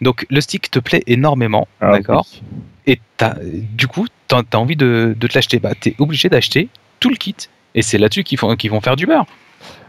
[0.00, 2.26] Donc le stick te plaît énormément, Ah, d'accord?
[2.32, 2.42] Oui.
[2.88, 5.58] Et t'as- du coup, t'as as envie de, de te l'acheter.
[5.58, 6.68] Bah, t'es obligé d'acheter
[7.00, 7.34] tout le kit.
[7.74, 9.26] Et c'est là-dessus qu'ils font- qu'ils vont faire du beurre.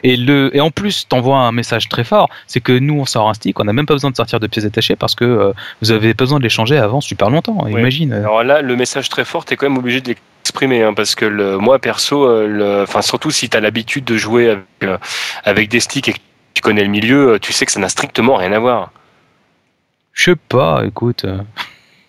[0.04, 3.30] Et, le, et en plus, t'envoies un message très fort, c'est que nous, on sort
[3.30, 5.54] un stick, on n'a même pas besoin de sortir de pièces détachées parce que euh,
[5.82, 7.68] vous avez pas besoin de les changer avant super longtemps.
[7.68, 8.14] Imagine.
[8.14, 11.26] Alors là, le message très fort, t'es quand même obligé de l'exprimer, hein, parce que
[11.26, 14.98] le, moi perso, euh, le- enfin surtout si t'as l'habitude de jouer avec, euh,
[15.44, 16.20] avec des sticks et que
[16.54, 18.92] tu connais le milieu, tu sais que ça n'a strictement rien à voir.
[20.18, 21.26] Je sais pas, écoute.
[21.26, 21.38] euh,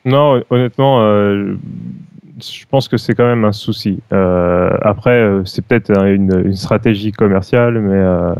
[0.06, 1.56] Non, honnêtement, euh,
[2.40, 4.00] je pense que c'est quand même un souci.
[4.14, 8.34] Euh, après, c'est peut-être une, stratégie commerciale, mais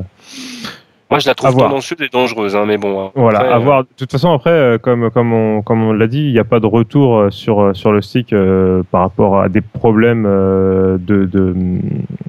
[1.11, 3.07] Moi, je la trouve tendancieuse et dangereuse, hein, mais bon.
[3.07, 3.11] hein.
[3.15, 3.39] voilà.
[3.39, 3.83] Après, à euh, voir.
[3.85, 6.45] De toute façon, après, euh, comme comme on comme on l'a dit, il n'y a
[6.45, 10.99] pas de retour euh, sur sur le stick euh, par rapport à des problèmes euh,
[11.01, 11.55] de, de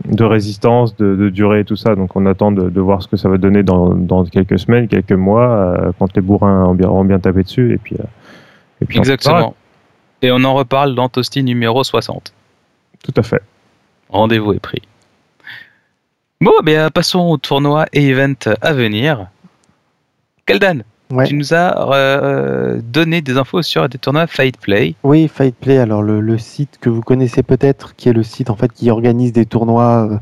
[0.05, 1.95] de résistance, de, de durée et tout ça.
[1.95, 4.87] Donc, on attend de, de voir ce que ça va donner dans, dans quelques semaines,
[4.87, 7.95] quelques mois, euh, quand les bourrins ont bien, auront bien tapé dessus, et puis.
[7.99, 8.03] euh,
[8.81, 9.01] et puis on.
[9.01, 9.55] Exactement.
[10.21, 12.33] Et on en reparle dans Toasty numéro 60.
[13.03, 13.41] Tout à fait.
[14.09, 14.81] Rendez-vous est pris.
[16.41, 19.27] Bon, ben, passons au tournoi et event à venir.
[20.45, 20.79] Keldan,
[21.11, 21.25] Ouais.
[21.25, 24.93] tu nous as euh, donné des infos sur des tournois Fight Play.
[25.03, 28.51] Oui, Fight Play, alors le, le site que vous connaissez peut-être, qui est le site
[28.51, 30.17] en fait qui organise des tournois euh,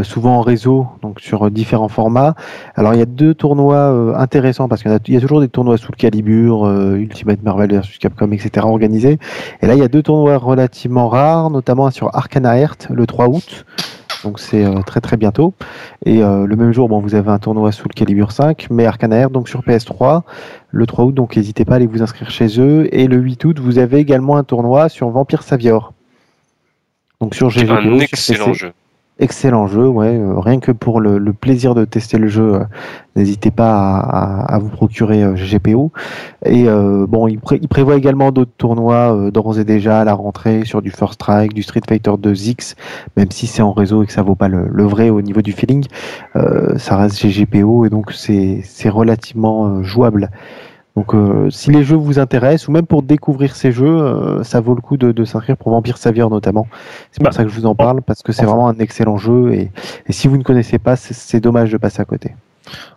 [0.00, 2.34] euh, souvent en réseau, donc sur euh, différents formats.
[2.74, 5.40] Alors il y a deux tournois intéressants parce qu'il y, a- il y a toujours
[5.40, 8.50] des tournois sous le calibre, Ultimate Marvel versus Capcom, etc.
[8.66, 9.18] organisés.
[9.62, 13.06] Et là il y a deux tournois relativement rares, notamment un sur Arcana Heart le
[13.06, 13.64] 3 août.
[14.24, 15.54] Donc c'est euh, très très bientôt.
[16.04, 18.86] Et euh, le même jour, bon, vous avez un tournoi sous le calibre 5, mais
[18.86, 20.22] Arcana donc sur PS3
[20.70, 22.88] le 3 août, donc n'hésitez pas à aller vous inscrire chez eux.
[22.94, 25.92] Et le 8 août, vous avez également un tournoi sur Vampire Savior.
[27.20, 28.72] Donc sur GGPO, un excellent jeu.
[29.18, 30.14] Excellent jeu, ouais.
[30.18, 32.64] euh, rien que pour le, plaisir de tester le jeu, euh,
[33.16, 35.90] n'hésitez pas à, vous procurer euh, GGPO.
[36.44, 40.12] Et euh, bon, il, pré- il prévoit également d'autres tournois d'ores et déjà à la
[40.12, 42.74] rentrée sur du First Strike, du Street Fighter 2X,
[43.16, 45.52] même si c'est en réseau et que ça vaut pas le, vrai au niveau du
[45.52, 45.86] feeling,
[46.76, 50.30] ça reste GGPO et donc c'est relativement jouable.
[50.96, 54.60] Donc euh, si les jeux vous intéressent, ou même pour découvrir ces jeux, euh, ça
[54.60, 56.66] vaut le coup de, de s'inscrire pour Vampire Savior notamment.
[57.12, 58.52] C'est pour Bah, ça que je vous en parle, parce que c'est enfin.
[58.52, 59.70] vraiment un excellent jeu, et,
[60.06, 62.30] et si vous ne connaissez pas, c'est- dommage de passer à côté.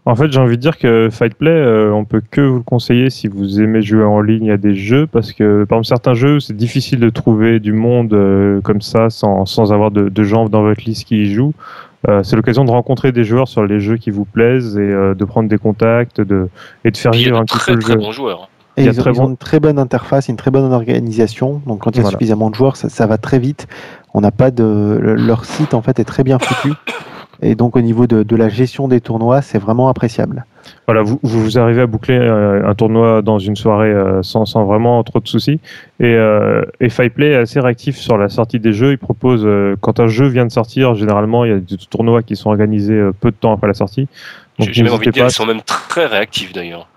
[0.06, 2.64] En fait, j'ai envie de dire que Fight Play, euh, on peut que vous le
[2.64, 6.14] conseiller si vous aimez jouer en ligne à des jeux, parce que par exemple certains
[6.16, 8.16] jeux, c'est difficile de trouver du monde
[8.64, 11.54] comme ça sans, sans avoir de, de gens dans votre liste qui y jouent.
[12.08, 15.14] Euh, c'est l'occasion de rencontrer des joueurs sur les jeux qui vous plaisent et euh,
[15.16, 16.48] de prendre des contacts de,
[16.86, 18.12] et de faire vivre un petit peu le très jeu.
[18.12, 18.50] joueurs.
[18.78, 20.38] Et Il y a ils, ont, très ils ont bon- une très bonne interface, une
[20.38, 21.62] très bonne organisation.
[21.66, 22.18] Donc quand il y a Voilà.
[22.18, 23.68] suffisamment de joueurs, ça, ça va très vite.
[24.14, 26.74] On n'a pas de le- leur site en fait est très bien foutu.
[27.42, 30.46] Et donc au niveau de, de la gestion des tournois, c'est vraiment appréciable.
[30.88, 34.66] Voilà, vous, vous arrivez à boucler euh, un tournoi dans une soirée euh, sans, sans
[34.66, 35.60] vraiment trop de soucis.
[36.00, 38.92] Et, euh, et Fireplay est assez réactif sur la sortie des jeux.
[38.92, 42.24] Il propose, euh, quand un jeu vient de sortir, généralement, il y a des tournois
[42.24, 44.08] qui sont organisés peu de temps après la sortie.
[44.60, 46.88] J'ai même envie de dire, ils sont même très réactifs d'ailleurs.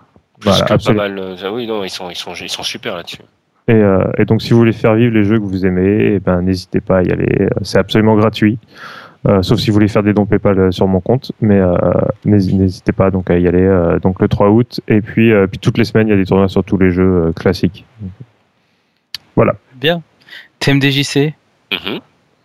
[0.41, 1.03] Voilà, pas absolument.
[1.03, 1.17] mal.
[1.19, 3.21] euh, oui, non, ils sont, ils sont, ils sont super là-dessus.
[3.69, 6.19] Et, euh, et donc, si vous voulez faire vivre les jeux que vous aimez, eh
[6.19, 7.47] ben, n'hésitez pas à y aller.
[7.61, 8.57] C'est absolument gratuit.
[9.25, 11.73] Euh, sauf si vous voulez faire des dons PayPal euh, sur mon compte, mais euh,
[12.25, 13.61] n'hési- n'hésitez pas donc à y aller.
[13.63, 16.17] euh, donc le 3 août et puis, euh, puis toutes les semaines il y a
[16.17, 17.85] des tournois sur tous les jeux euh, classiques.
[19.75, 20.01] Bien.
[20.59, 21.33] TMDJC,
[21.71, 21.99] Mhm.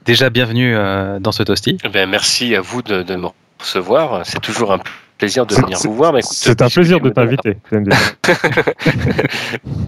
[0.05, 1.79] déjà bienvenue euh, dans ce toasty.
[1.85, 3.27] Eh ben, merci à vous de, de me
[3.61, 4.25] recevoir.
[4.25, 6.13] C'est toujours un plaisir de C'est- venir vous voir.
[6.13, 7.57] mais C'est un plaisir de t'inviter.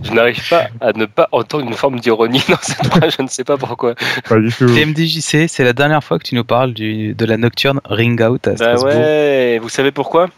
[0.02, 3.28] Je n'arrive pas à ne pas entendre une forme d'ironie dans cette phrase, je ne
[3.28, 3.94] sais pas pourquoi.
[4.28, 4.66] Pas du tout.
[4.66, 8.46] TMDJC, c'est la dernière fois que tu nous parles du, de la nocturne Ring Out
[8.48, 8.88] à Bah Strasbourg.
[9.00, 10.28] ouais, vous savez pourquoi?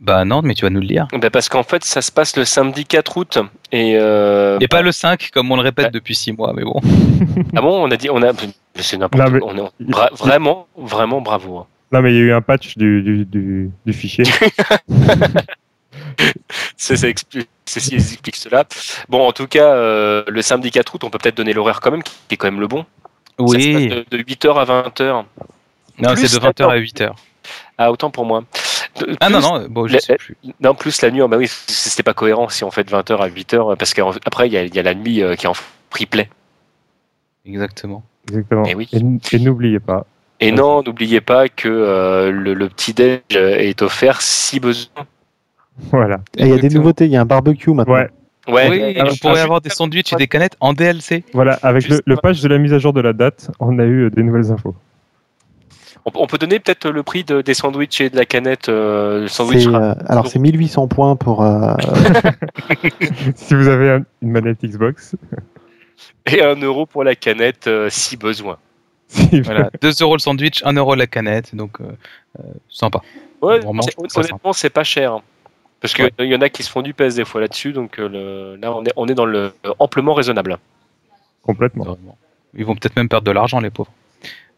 [0.00, 1.06] Bah non, mais tu vas nous le dire.
[1.12, 3.38] bah Parce qu'en fait, ça se passe le samedi 4 août.
[3.70, 5.90] Et, euh, Et pas le 5, comme on le répète Ouais.
[5.92, 6.80] depuis 6 mois, mais bon.
[7.54, 8.48] Ah bon, on a dit, on a, mais
[8.82, 9.52] c'est n'importe mais- quoi.
[9.52, 11.66] On est- vra- vraiment, vraiment bravo.
[11.92, 14.24] Non, mais il y a eu un patch du, du, du, du fichier.
[16.76, 18.64] C'est ça explique, ceci explique cela.
[19.08, 21.90] Bon, en tout cas, euh, le samedi 4 août, on peut peut-être donner l'horaire quand
[21.90, 22.84] même, qui est quand même le bon.
[23.38, 23.88] Ça se Oui.
[23.88, 25.24] passe de, 8h à 20h.
[25.98, 27.10] Non, c'est de 20h la- à 8h.
[27.78, 28.44] Ah, autant pour moi.
[28.98, 30.36] De- Ah non, plus- non, bon, je la- sais plus.
[30.60, 33.20] Non, plus la nuit, oh, bah oui, c'était pas cohérent si on fait de 20h
[33.20, 35.48] à 8h, parce qu'après, il y, a- il y a la nuit euh, qui est
[35.48, 35.54] en
[35.90, 36.28] free play.
[37.46, 38.02] Exactement.
[38.28, 38.64] Exactement.
[38.66, 38.88] Eh oui.
[38.92, 40.06] Et, n- et n'oubliez pas.
[40.40, 44.90] Et non, n'oubliez pas que euh, le, le petit-déj est offert si besoin.
[45.90, 46.20] Voilà.
[46.36, 47.94] Et il y a des nouveautés, il y a un barbecue maintenant.
[47.94, 48.08] Ouais.
[48.48, 51.24] Ouais, oui, alors, on pourrait ah, avoir des sandwichs et des canettes en DLC.
[51.34, 53.84] Voilà, avec le, le patch de la mise à jour de la date, on a
[53.84, 54.74] eu euh, des nouvelles infos.
[56.06, 58.70] On, on peut donner peut-être le prix de- des sandwichs et de la canette.
[58.70, 61.74] euh, sandwich euh, alors c'est 1800 points pour euh,
[63.34, 65.14] si vous avez un- une manette Xbox,
[66.26, 68.56] et 1 euro pour la canette euh, si besoin.
[69.44, 71.84] Voilà, 2 euros le sandwich, 1 euro la canette, donc euh,
[72.38, 73.00] euh, sympa.
[73.42, 73.82] Ouais, Vraiment,
[74.16, 75.14] honnêtement, c'est pas cher.
[75.14, 75.22] hein.
[75.80, 76.26] Parce qu'il Ouais.
[76.28, 78.70] y en a qui se font du PS des fois là-dessus, donc euh, le- là
[78.72, 80.58] on est, on est dans le euh, amplement raisonnable.
[81.42, 81.84] complètement.
[81.84, 82.18] Vraiment.
[82.54, 83.90] Ils vont peut-être même perdre de l'argent, les pauvres.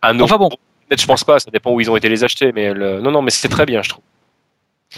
[0.02, 0.48] Un euro, Enfin bon.
[0.48, 3.10] peut-être je pense pas, ça dépend où ils ont été les acheter, mais le- non,
[3.12, 4.02] non, mais c'est très bien, je trouve.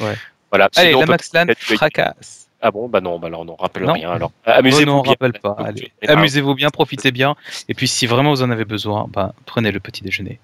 [0.00, 0.14] Ouais.
[0.50, 0.68] Voilà.
[0.76, 2.43] Allez, Sinon, on la Maxlan fracasse.
[2.66, 3.92] Ah bon, bah non, bah alors on rappelle Non.
[3.92, 4.10] rien.
[4.10, 5.12] Alors, amusez-vous non, on bien.
[5.12, 5.54] rappelle pas.
[5.58, 7.34] Allez, Et par- amusez-vous bien, profitez bien.
[7.68, 10.40] Et puis, si vraiment vous en avez besoin, bah, prenez le petit déjeuner.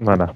[0.00, 0.34] Voilà.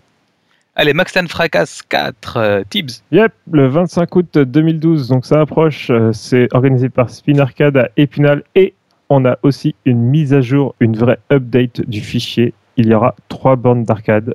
[0.77, 3.03] Allez, Maxlan fracasse 4 euh, Tibbs.
[3.11, 5.91] Yep, le 25 août 2012, donc ça approche.
[5.91, 8.75] euh, C'est organisé par Spin Arcade à Épinal et
[9.09, 12.55] on a aussi une mise à jour, une vraie update du fichier.
[12.77, 14.35] Il y aura trois bornes d'arcade,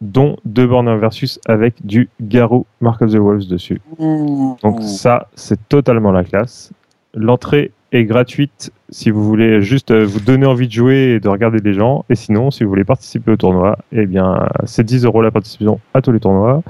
[0.00, 3.80] dont deux bornes versus avec du Garou Mark of the Wolves dessus.
[3.98, 6.72] Donc ça, c'est totalement la classe.
[7.14, 11.28] L'entrée est gratuite si vous voulez juste euh, vous donner envie de jouer et de
[11.28, 12.04] regarder des gens.
[12.10, 15.80] Et sinon, si vous voulez participer au tournoi, eh bien, c'est 10 euros la participation
[15.94, 16.62] à tous les tournois.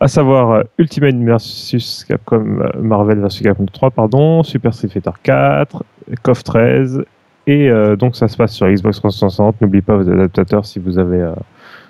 [0.00, 5.10] À savoir euh, Ultimate versus Capcom, euh, Marvel versus Capcom 3, pardon, Super Street Fighter
[5.22, 5.84] 4,
[6.22, 7.04] KOF 13.
[7.46, 9.60] Et euh, donc ça se passe sur Xbox 360.
[9.60, 11.34] N'oubliez pas vos adaptateurs si vous avez, euh,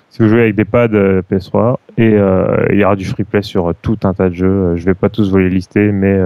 [0.09, 1.77] si vous jouez avec des pads euh, PS3.
[1.97, 4.75] Et euh, il y aura du free play sur euh, tout un tas de jeux.
[4.75, 6.17] Je vais pas tous vous les lister, mais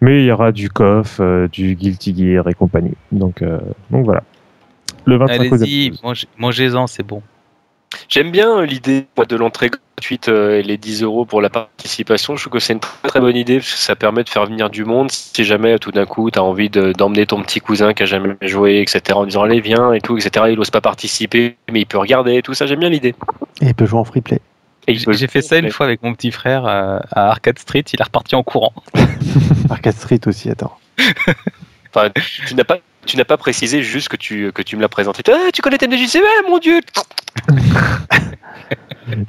[0.00, 1.20] mais il y aura du KOF,
[1.50, 2.94] du Guilty Gear et compagnie.
[3.12, 3.42] Donc
[3.90, 4.22] donc voilà.
[5.06, 6.02] Le 25 août Allez-y, 2012.
[6.02, 7.22] mangez- mangez-en, c'est bon.
[8.08, 12.36] J'aime bien euh, l'idée de l'entrée gratuite euh, et les 10 euros pour la participation.
[12.36, 14.46] Je trouve que c'est une très, très bonne idée parce que ça permet de faire
[14.46, 15.10] venir du monde.
[15.10, 18.06] Si jamais tout d'un coup tu as envie de- d'emmener ton petit cousin qui a
[18.06, 21.80] jamais joué, etc., en disant allez viens et tout, etc., il n'ose pas participer, mais
[21.82, 22.66] il peut regarder et tout ça.
[22.66, 23.14] J'aime bien l'idée.
[23.60, 24.40] et il peut jouer en free play.
[24.86, 28.04] J'ai fait ça une fois avec mon petit frère euh, à Arcade Street, il est
[28.04, 28.74] reparti en courant.
[29.70, 30.76] Arcade Street aussi, attends.
[31.94, 32.10] Enfin,
[32.46, 32.78] tu n'as pas.
[33.06, 35.22] Tu n'as pas précisé juste que tu, que tu me l'as présenté.
[35.30, 36.80] Ah, tu connais TMDJC Ouais, mon dieu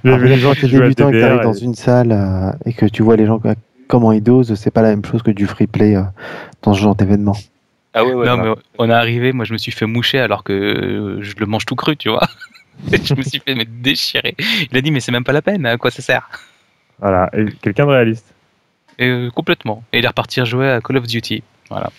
[0.04, 2.12] y avait les gens qui t'es jouaient à débutant et que et- dans une salle
[2.12, 3.42] euh, et que tu vois les gens
[3.88, 6.04] comment ils dosent, c'est pas la même chose que du free play euh,
[6.62, 7.36] dans ce genre d'événement.
[7.94, 8.26] Ah ouais, ouais.
[8.26, 8.50] non, ouais.
[8.50, 11.46] mais on est arrivé, moi je me suis fait moucher alors que euh, je le
[11.46, 12.28] mange tout cru, tu vois.
[12.92, 14.36] Et je me suis fait mais, déchirer.
[14.70, 16.30] Il a dit, mais c'est même pas la peine, à quoi ça sert?
[17.00, 18.34] Voilà, quelqu'un de réaliste.
[19.00, 19.84] Et, euh, Complètement.
[19.94, 21.42] Et il est reparti jouer à Call of Duty.
[21.70, 21.90] Voilà.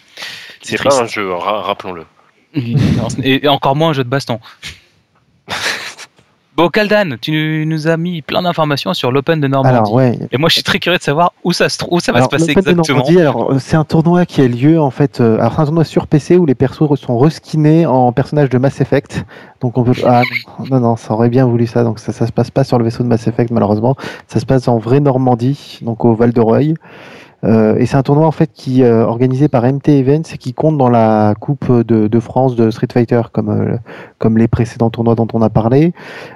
[0.66, 2.04] C'est pas un jeu, ra- rappelons-le.
[3.22, 4.38] Et encore moins un jeu de baston.
[6.56, 9.76] Bon, Kaldan, tu nous as mis plein d'informations sur l'Open de Normandie.
[9.76, 10.18] Alors ouais.
[10.32, 12.16] Et moi, je suis très curieux de savoir où ça, se trouve, où ça va
[12.20, 12.96] Alors, se passer de exactement.
[12.96, 15.20] Normandie, alors euh, c'est un tournoi qui a lieu en fait.
[15.20, 18.80] euh, alors un tournoi sur PC où les persos sont reskinés en personnages de Mass
[18.80, 19.26] Effect.
[19.60, 20.22] Donc on peut ah
[20.60, 21.84] non, non non ça aurait bien voulu ça.
[21.84, 23.94] Donc ça ça se passe pas sur le vaisseau de Mass Effect malheureusement.
[24.26, 26.74] Ça se passe en vraie Normandie, donc au Val de Reuil.
[27.44, 30.54] Euh, et c'est un tournoi en fait qui est organisé par MT Events et qui
[30.54, 33.76] compte dans la Coupe de, de France de Street Fighter comme euh,
[34.18, 35.92] comme les précédents tournois dont on a parlé.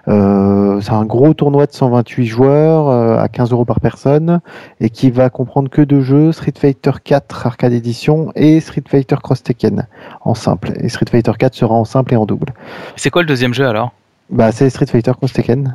[0.09, 4.41] Euh, c'est un gros tournoi de 128 joueurs euh, à 15 euros par personne
[4.81, 9.17] et qui va comprendre que deux jeux Street Fighter 4 Arcade Edition et Street Fighter
[9.23, 9.87] Cross Tekken
[10.23, 10.73] en simple.
[10.77, 12.53] Et Street Fighter 4 sera en simple et en double.
[12.97, 13.93] C'est quoi le deuxième jeu alors?
[14.31, 15.75] Bah, c'est Street Fighter Cross Tekken.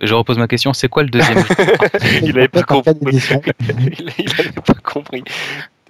[0.00, 1.38] Je repose ma question, c'est quoi le deuxième
[2.22, 2.92] Il avait pas compris.
[3.02, 3.40] éditions.
[3.60, 5.24] il, il avait pas compris.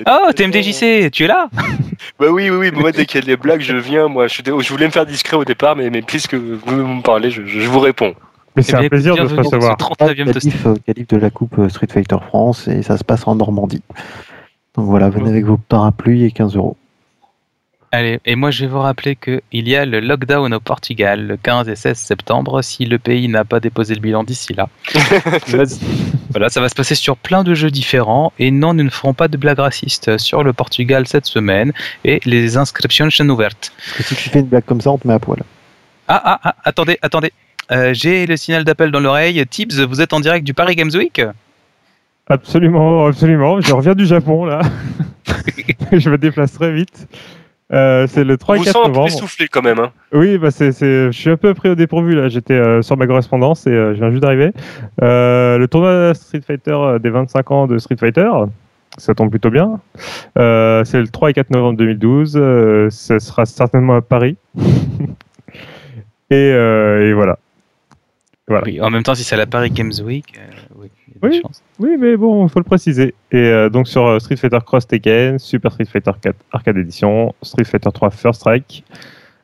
[0.07, 1.49] Oh, TMDJC, tu es là
[2.21, 2.71] Bah oui, oui, oui.
[2.73, 4.09] Moi, dès qu'il y a des blagues, je viens.
[4.09, 7.45] Moi, je, voulais me faire discret au départ, mais, mais puisque vous me parlez, je,
[7.47, 8.15] je vous réponds.
[8.55, 9.77] Mais c'est Eh un plaisir de te bienvenue dans recevoir.
[9.81, 10.51] ce 39e Toasty.
[10.51, 13.35] Qualif, euh, qualif de la Coupe euh, Street Fighter France et ça se passe en
[13.35, 13.83] Normandie.
[14.77, 16.77] Donc voilà, venez avec vos parapluies et 15 euros.
[17.97, 21.39] Allez, et moi je vais vous rappeler qu'il y a le lockdown au Portugal le
[21.39, 24.69] 15 et 16 septembre si le pays n'a pas déposé le bilan d'ici là.
[26.29, 29.15] voilà, ça va se passer sur plein de jeux différents et non, nous ne ferons
[29.15, 31.73] pas de blagues racistes sur le Portugal cette semaine
[32.05, 33.73] et les inscriptions sont ouvertes.
[33.97, 35.43] Parce que si tu fais une blague comme ça, on te met à poil.
[36.07, 37.33] Ah, ah, ah, attendez, attendez.
[37.73, 39.43] Euh, J'ai le signal d'appel dans l'oreille.
[39.47, 41.23] Tibbs, vous êtes en direct du Paris Games Week?
[42.29, 43.59] Absolument, absolument.
[43.63, 44.61] Je reviens du Japon là.
[45.93, 47.09] je me déplace très vite.
[47.73, 49.09] Euh, c'est le 3 et vous 4 sent un peu novembre.
[49.09, 49.81] essoufflé quand même.
[49.81, 49.91] Hein.
[50.13, 52.29] Oui, bah c'est, c'est, je suis un peu pris au dépourvu là.
[52.29, 54.53] J'étais euh, sur ma correspondance et euh, je viens juste d'arriver.
[55.03, 58.31] Euh, le tournoi Street Fighter euh, des 25 ans de Street Fighter,
[58.99, 59.81] ça tombe plutôt bien.
[60.39, 62.35] Euh, c'est le 3 et 4 novembre 2012.
[62.37, 64.37] Euh, ce sera certainement à Paris.
[66.31, 67.39] et, euh, et voilà.
[68.49, 68.63] Voilà.
[68.65, 70.53] Oui, en même temps, si c'est la Paris Games Week, euh,
[71.23, 71.63] oui, il des chances.
[71.79, 73.15] Mais bon, il faut le préciser.
[73.33, 77.35] Et euh, donc sur euh, Street Fighter Cross Tekken, Super Street Fighter 4 Arcade Edition,
[77.43, 78.85] Street Fighter 3 First Strike,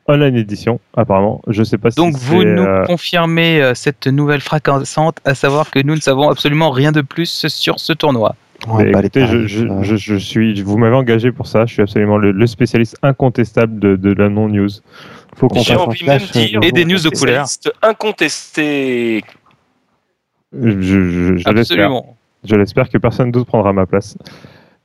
[0.07, 1.41] Online Edition, apparemment.
[1.47, 5.71] Je sais pas si Donc vous nous euh, confirmez euh, cette nouvelle fracassante, à savoir
[5.71, 8.35] que nous ne savons absolument rien de plus sur ce tournoi.
[8.67, 11.65] Ouais, bah, écoutez, je, tarifs, je, je, je suis, vous m'avez engagé pour ça.
[11.65, 14.69] Je suis absolument le, le spécialiste incontestable de, de la non-news.
[15.35, 17.45] faut qu'on J'ai fasse un flash, dire- Et des news de couleur.
[17.81, 19.23] Incontesté.
[20.61, 21.49] Je, je, je l'espère.
[21.85, 22.15] Absolument.
[22.43, 24.17] Je l'espère que personne d'autre prendra ma place.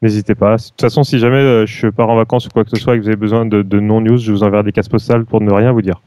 [0.01, 0.57] N'hésitez pas.
[0.57, 2.95] De toute façon, si jamais euh, je pars en vacances ou quoi que ce soit
[2.95, 5.41] et que vous avez besoin de, de non-news, je vous enverrai des casse postales pour
[5.41, 6.01] ne rien vous dire.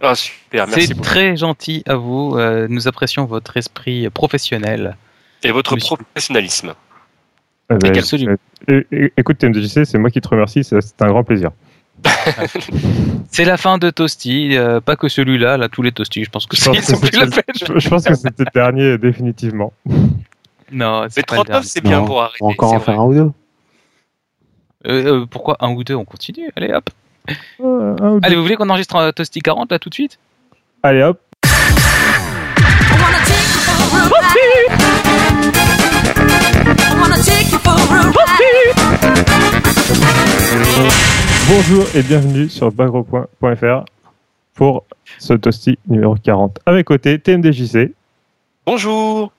[0.00, 2.34] Ah super, merci C'est très gentil à vous.
[2.36, 4.96] euh, nous apprécions votre esprit professionnel.
[5.42, 5.96] Et votre Monsieur.
[5.96, 6.74] professionnalisme.
[7.70, 8.36] Eh ben, Absolument.
[9.16, 10.62] écoute, TMDJC, c'est moi qui te remercie.
[10.62, 11.50] C'est un grand plaisir.
[13.30, 16.46] C'est la fin de Toasty, euh, pas que celui-là, là tous les Toasty, je pense
[16.46, 16.72] que c'est.
[16.74, 19.72] Je, je pense que c'était le dernier, définitivement.
[20.72, 21.66] Non, c'est pas le 39, dernier.
[21.66, 22.38] c'est bien Non, pour arrêter.
[22.40, 23.30] On va encore en faire un ou deux.
[24.86, 26.50] Euh, euh, pourquoi un ou deux On continue.
[26.56, 26.88] Allez hop.
[27.60, 28.20] Euh, un.
[28.22, 30.18] Allez, vous voulez qu'on enregistre un Toasty 40 là tout de suite?
[30.82, 31.20] Allez, hop.
[40.78, 41.15] I
[41.48, 43.84] Bonjour et bienvenue sur bagro.fr
[44.54, 44.84] pour
[45.18, 46.58] ce toasty numéro 40.
[46.66, 47.92] À mes côtés, TMDJC.
[48.66, 49.32] Bonjour.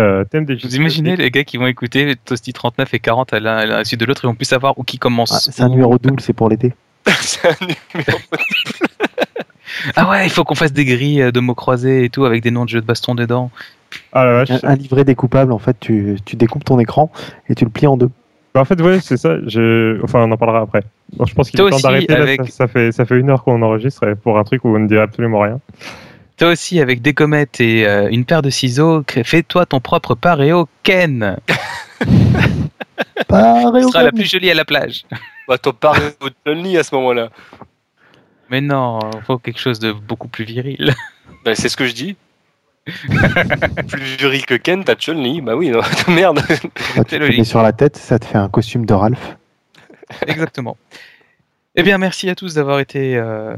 [0.00, 0.64] Euh, TMDJC.
[0.64, 3.84] Vous imaginez les gars qui vont écouter Toasty 39 et 40 à l'un à la
[3.84, 5.32] suite de l'autre, ils vont plus savoir où qui commence.
[5.32, 6.72] Ah, c'est un numéro double, c'est pour l'été.
[7.20, 8.18] C'est un numéro.
[9.94, 12.42] Ah ouais, il faut qu'on fasse des grilles euh, de mots croisés et tout avec
[12.42, 13.50] des noms de jeux de baston dedans.
[14.12, 17.10] Ah la un livret découpable, en fait, tu, tu découpes ton écran
[17.48, 18.10] et tu le plies en deux.
[18.54, 19.36] Bah, en fait, ouais, c'est ça.
[19.46, 20.02] Je...
[20.02, 20.82] Enfin, on en parlera après.
[21.16, 22.14] Bon, je pense qu'il est temps d'arrêter.
[22.14, 24.74] là, avec- Ça, ça fait, ça fait une heure qu'on enregistre pour un truc où
[24.74, 25.60] on ne dit absolument rien.
[26.38, 30.68] Toi aussi, avec des comètes et euh, une paire de ciseaux, fais-toi ton propre paréo
[30.82, 31.36] Ken.
[33.28, 35.04] Pareil Ce sera la plus jolie à la plage.
[35.48, 37.30] Bah, parles de Johnny à ce moment-là.
[38.50, 40.94] Mais non, faut quelque chose de beaucoup plus viril.
[41.44, 42.16] Bah, c'est ce que je dis.
[43.88, 45.40] Plus viril que Ken, t'as Chun-Li.
[45.40, 46.40] Bah oui, non, merde.
[46.96, 47.38] Bah, tu te logique.
[47.38, 49.36] mets sur la tête, ça te fait un costume de Ralph.
[50.26, 50.76] Exactement.
[51.74, 53.54] Eh bien, merci à tous d'avoir été euh,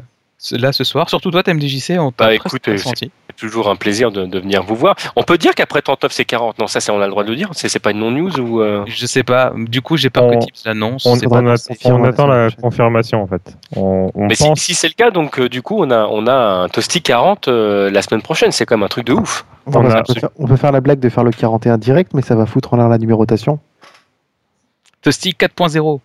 [0.52, 1.08] là ce soir.
[1.08, 3.10] Surtout toi, TMDJC, on t'a Bah, écoute, pas euh, senti.
[3.28, 4.96] C'est toujours un plaisir de, de venir vous voir.
[5.16, 6.58] On peut dire qu'après 39, c'est 40.
[6.58, 7.50] Non, ça, c'est, on a le droit de le dire.
[7.52, 8.60] C'est, pas une non-news ou.
[8.60, 9.52] euh, Je sais pas.
[9.56, 11.06] Du coup, j'ai peur On- que Tips l'annonce.
[11.06, 13.56] On, pas attend la confirmation en fait.
[13.76, 14.60] On, on Mais si, pense.
[14.60, 17.48] si c'est le cas, donc euh, du coup, on a, on a un Toasty 40
[17.48, 18.50] euh, la semaine prochaine.
[18.52, 19.44] C'est quand même un truc de ouf.
[19.66, 22.34] On peut, faire, on peut faire la blague de faire le 41 direct, mais ça
[22.34, 23.60] va foutre en l'air la numérotation.
[25.02, 26.00] Toasty 4.0.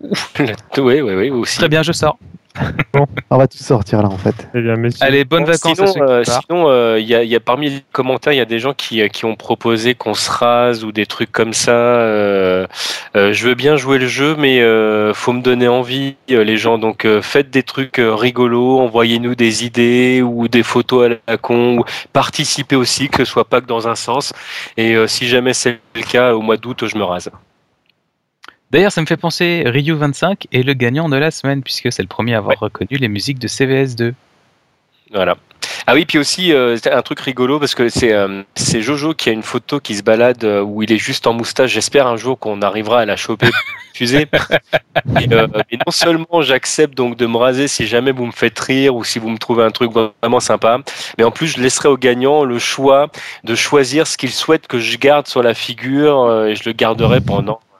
[0.00, 1.58] oui, oui, oui, aussi.
[1.58, 2.18] Très bien, je sors.
[3.30, 4.34] On va tous sortir là, en fait.
[4.54, 5.04] Eh bien, messieurs.
[5.06, 7.28] Allez, bonnes Bon, vacances à sinon, ceux qui euh, sinon, euh, il y a, il
[7.28, 9.94] y a parmi les commentaires, il y a des gens qui, euh, qui ont proposé
[9.94, 11.72] qu'on se rase ou des trucs comme ça.
[11.72, 12.66] euh,
[13.14, 16.56] euh, je veux bien jouer le jeu, mais euh, faut me donner envie, euh, les
[16.56, 16.78] gens.
[16.78, 21.36] Donc, euh, faites des trucs euh, rigolos, envoyez-nous des idées ou des photos à la
[21.36, 21.84] con, ou
[22.14, 24.32] participez aussi, que ce soit pas que dans un sens.
[24.78, 27.30] Et euh, si jamais c'est le cas, au mois d'août, je me rase.
[28.70, 32.02] D'ailleurs, ça me fait penser, Ryu 25 est le gagnant de la semaine, puisque c'est
[32.02, 34.12] le premier à avoir reconnu les musiques de CVS2.
[35.12, 35.36] Voilà.
[35.86, 39.14] Ah oui, puis aussi euh, c'est un truc rigolo parce que c'est euh, c'est Jojo
[39.14, 41.72] qui a une photo qui se balade euh, où il est juste en moustache.
[41.72, 43.50] J'espère un jour qu'on arrivera à la choper,
[43.92, 44.26] diffuser.
[45.20, 48.58] Et, euh, et non seulement j'accepte donc de me raser si jamais vous me faites
[48.58, 50.78] rire ou si vous me trouvez un truc vraiment sympa,
[51.18, 53.08] mais en plus je laisserai au gagnant le choix
[53.44, 56.72] de choisir ce qu'il souhaite que je garde sur la figure euh, et je le
[56.72, 57.75] garderai pendant euh,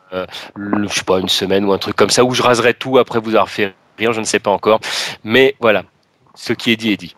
[0.55, 2.99] le- je sais pas une semaine ou un truc comme ça où je raserai tout
[2.99, 4.81] après vous avoir fait rire, je ne sais pas encore.
[5.25, 5.85] Mais voilà,
[6.35, 7.15] ce qui est dit est dit.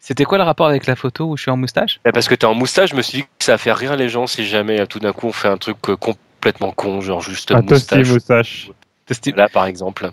[0.00, 2.00] C'était quoi le rapport avec la photo où je suis en moustache?
[2.04, 3.96] Bah, Parce que t'es en moustache, je me suis dit que ça va faire rire
[3.96, 7.00] les gens si jamais euh, tout d'un coup on fait un truc euh, complètement con,
[7.00, 8.68] genre juste Un toasty moustache.
[9.08, 9.36] moustache.
[9.36, 10.10] Là par exemple.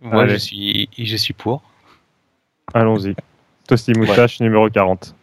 [0.00, 0.32] Moi, Allez.
[0.34, 1.62] je suis, je suis pour.
[2.74, 3.14] Allons-y.
[3.68, 5.14] Toasty moustache numéro 40.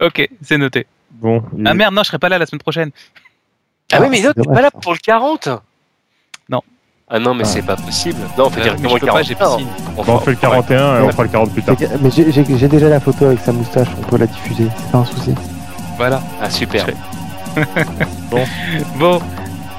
[0.00, 0.86] Ok, c'est noté.
[1.10, 2.90] Bon, il- Ah merde, non, je serai pas là la semaine prochaine.
[3.92, 5.48] Ah, Ah, oui, mais c'est non, t'es pas là pour le 40
[6.48, 6.60] Non.
[7.08, 7.48] Ah non, mais Ah.
[7.48, 8.18] c'est pas possible.
[8.36, 9.58] Non, on fait mais directement le peux pas, j'ai 40.
[9.58, 9.72] piscine.
[9.96, 11.76] On Bon, on fait le 41 et on fera le 40 plus tard.
[12.00, 14.90] Mais j'ai- j'ai j'ai déjà la photo avec sa moustache, on peut la diffuser, c'est
[14.90, 15.34] pas un souci.
[15.96, 16.20] Voilà.
[16.42, 16.84] Ah super.
[18.98, 19.20] Bon,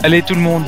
[0.03, 0.63] allez tout le monde.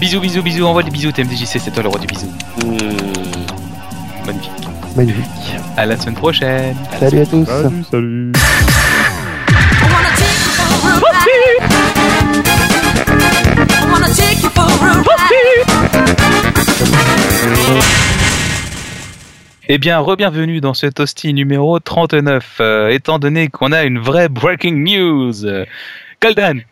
[0.00, 0.64] Bisous, bisous, bisous.
[0.64, 1.12] Envoie des bisous.
[1.12, 2.26] TMDJC, c'est toi le roi du bisou.
[2.64, 4.26] Hmm.
[4.26, 4.68] Magnifique.
[4.96, 5.56] Magnifique.
[5.76, 6.76] À la semaine prochaine.
[6.98, 7.44] Salut à tous.
[7.46, 8.32] Salut, salut.
[19.66, 24.28] Eh bien, re-bienvenue dans ce toasty numéro 39, euh, étant donné qu'on a une vraie
[24.28, 25.46] breaking news.
[25.46, 25.64] Euh,
[26.20, 26.62] Golden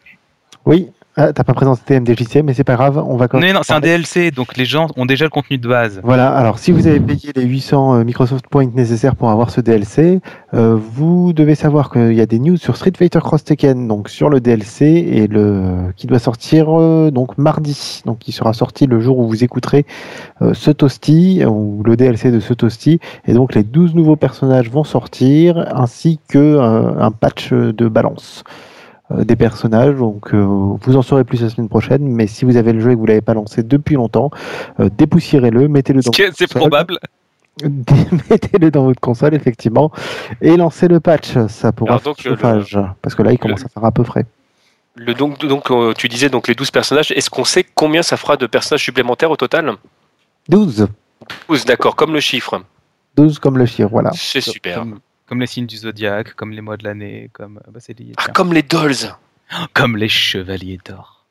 [0.66, 3.60] Oui, ah, t'as pas présenté TMDJC, mais c'est pas grave, on va quand Non, non,
[3.62, 3.80] c'est un.
[3.80, 6.00] DLC, donc les gens ont déjà le contenu de base.
[6.02, 9.60] Voilà, alors si vous avez payé les 800 euh, Microsoft Points nécessaires pour avoir ce
[9.60, 10.20] DLC,
[10.54, 14.08] euh, vous devez savoir qu'il y a des news sur Street Fighter Cross Tekken, donc
[14.08, 18.86] sur le DLC et le qui doit sortir euh, donc mardi, donc qui sera sorti
[18.86, 19.84] le jour où vous écouterez
[20.40, 24.70] euh, ce toasty ou le DLC de ce toasty, et donc les 12 nouveaux personnages
[24.70, 28.44] vont sortir ainsi que un patch de balance
[29.18, 29.96] des personnages.
[29.96, 32.02] Donc, euh, vous en saurez plus la semaine prochaine.
[32.06, 34.30] Mais si vous avez le jeu et que vous l'avez pas lancé depuis longtemps,
[34.80, 36.98] euh, dépoussiérez-le, mettez-le dans C'est probable.
[38.30, 39.92] mettez-le dans votre console effectivement
[40.40, 41.36] et lancez le patch.
[41.48, 44.04] Ça pourra faire donc, le- chauffage parce que là il commence à faire un peu
[44.04, 44.24] frais.
[44.94, 47.12] Le, donc, donc euh, tu disais donc les 12 personnages.
[47.12, 49.72] Est-ce qu'on sait combien ça fera de personnages supplémentaires au total?
[50.48, 50.88] 12
[51.48, 52.62] 12, d'accord, comme le chiffre.
[53.16, 54.10] 12 comme le chien, voilà.
[54.14, 54.78] C'est super.
[54.80, 54.98] Comme,
[55.32, 58.26] comme les signes du zodiaque, comme les mois de l'année, comme bah, c'est lié, Ah,
[58.34, 58.92] comme les dolls.
[59.72, 61.24] comme les chevaliers d'or.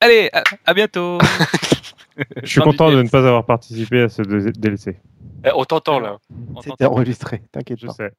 [0.00, 1.18] Allez, à, à bientôt.
[2.44, 5.00] Je suis content de ne pas avoir participé à ce DLC.
[5.44, 6.18] Eh, on t'entend là.
[6.54, 7.92] On C'était enregistré, t'inquiète Je pas.
[7.94, 8.12] sais.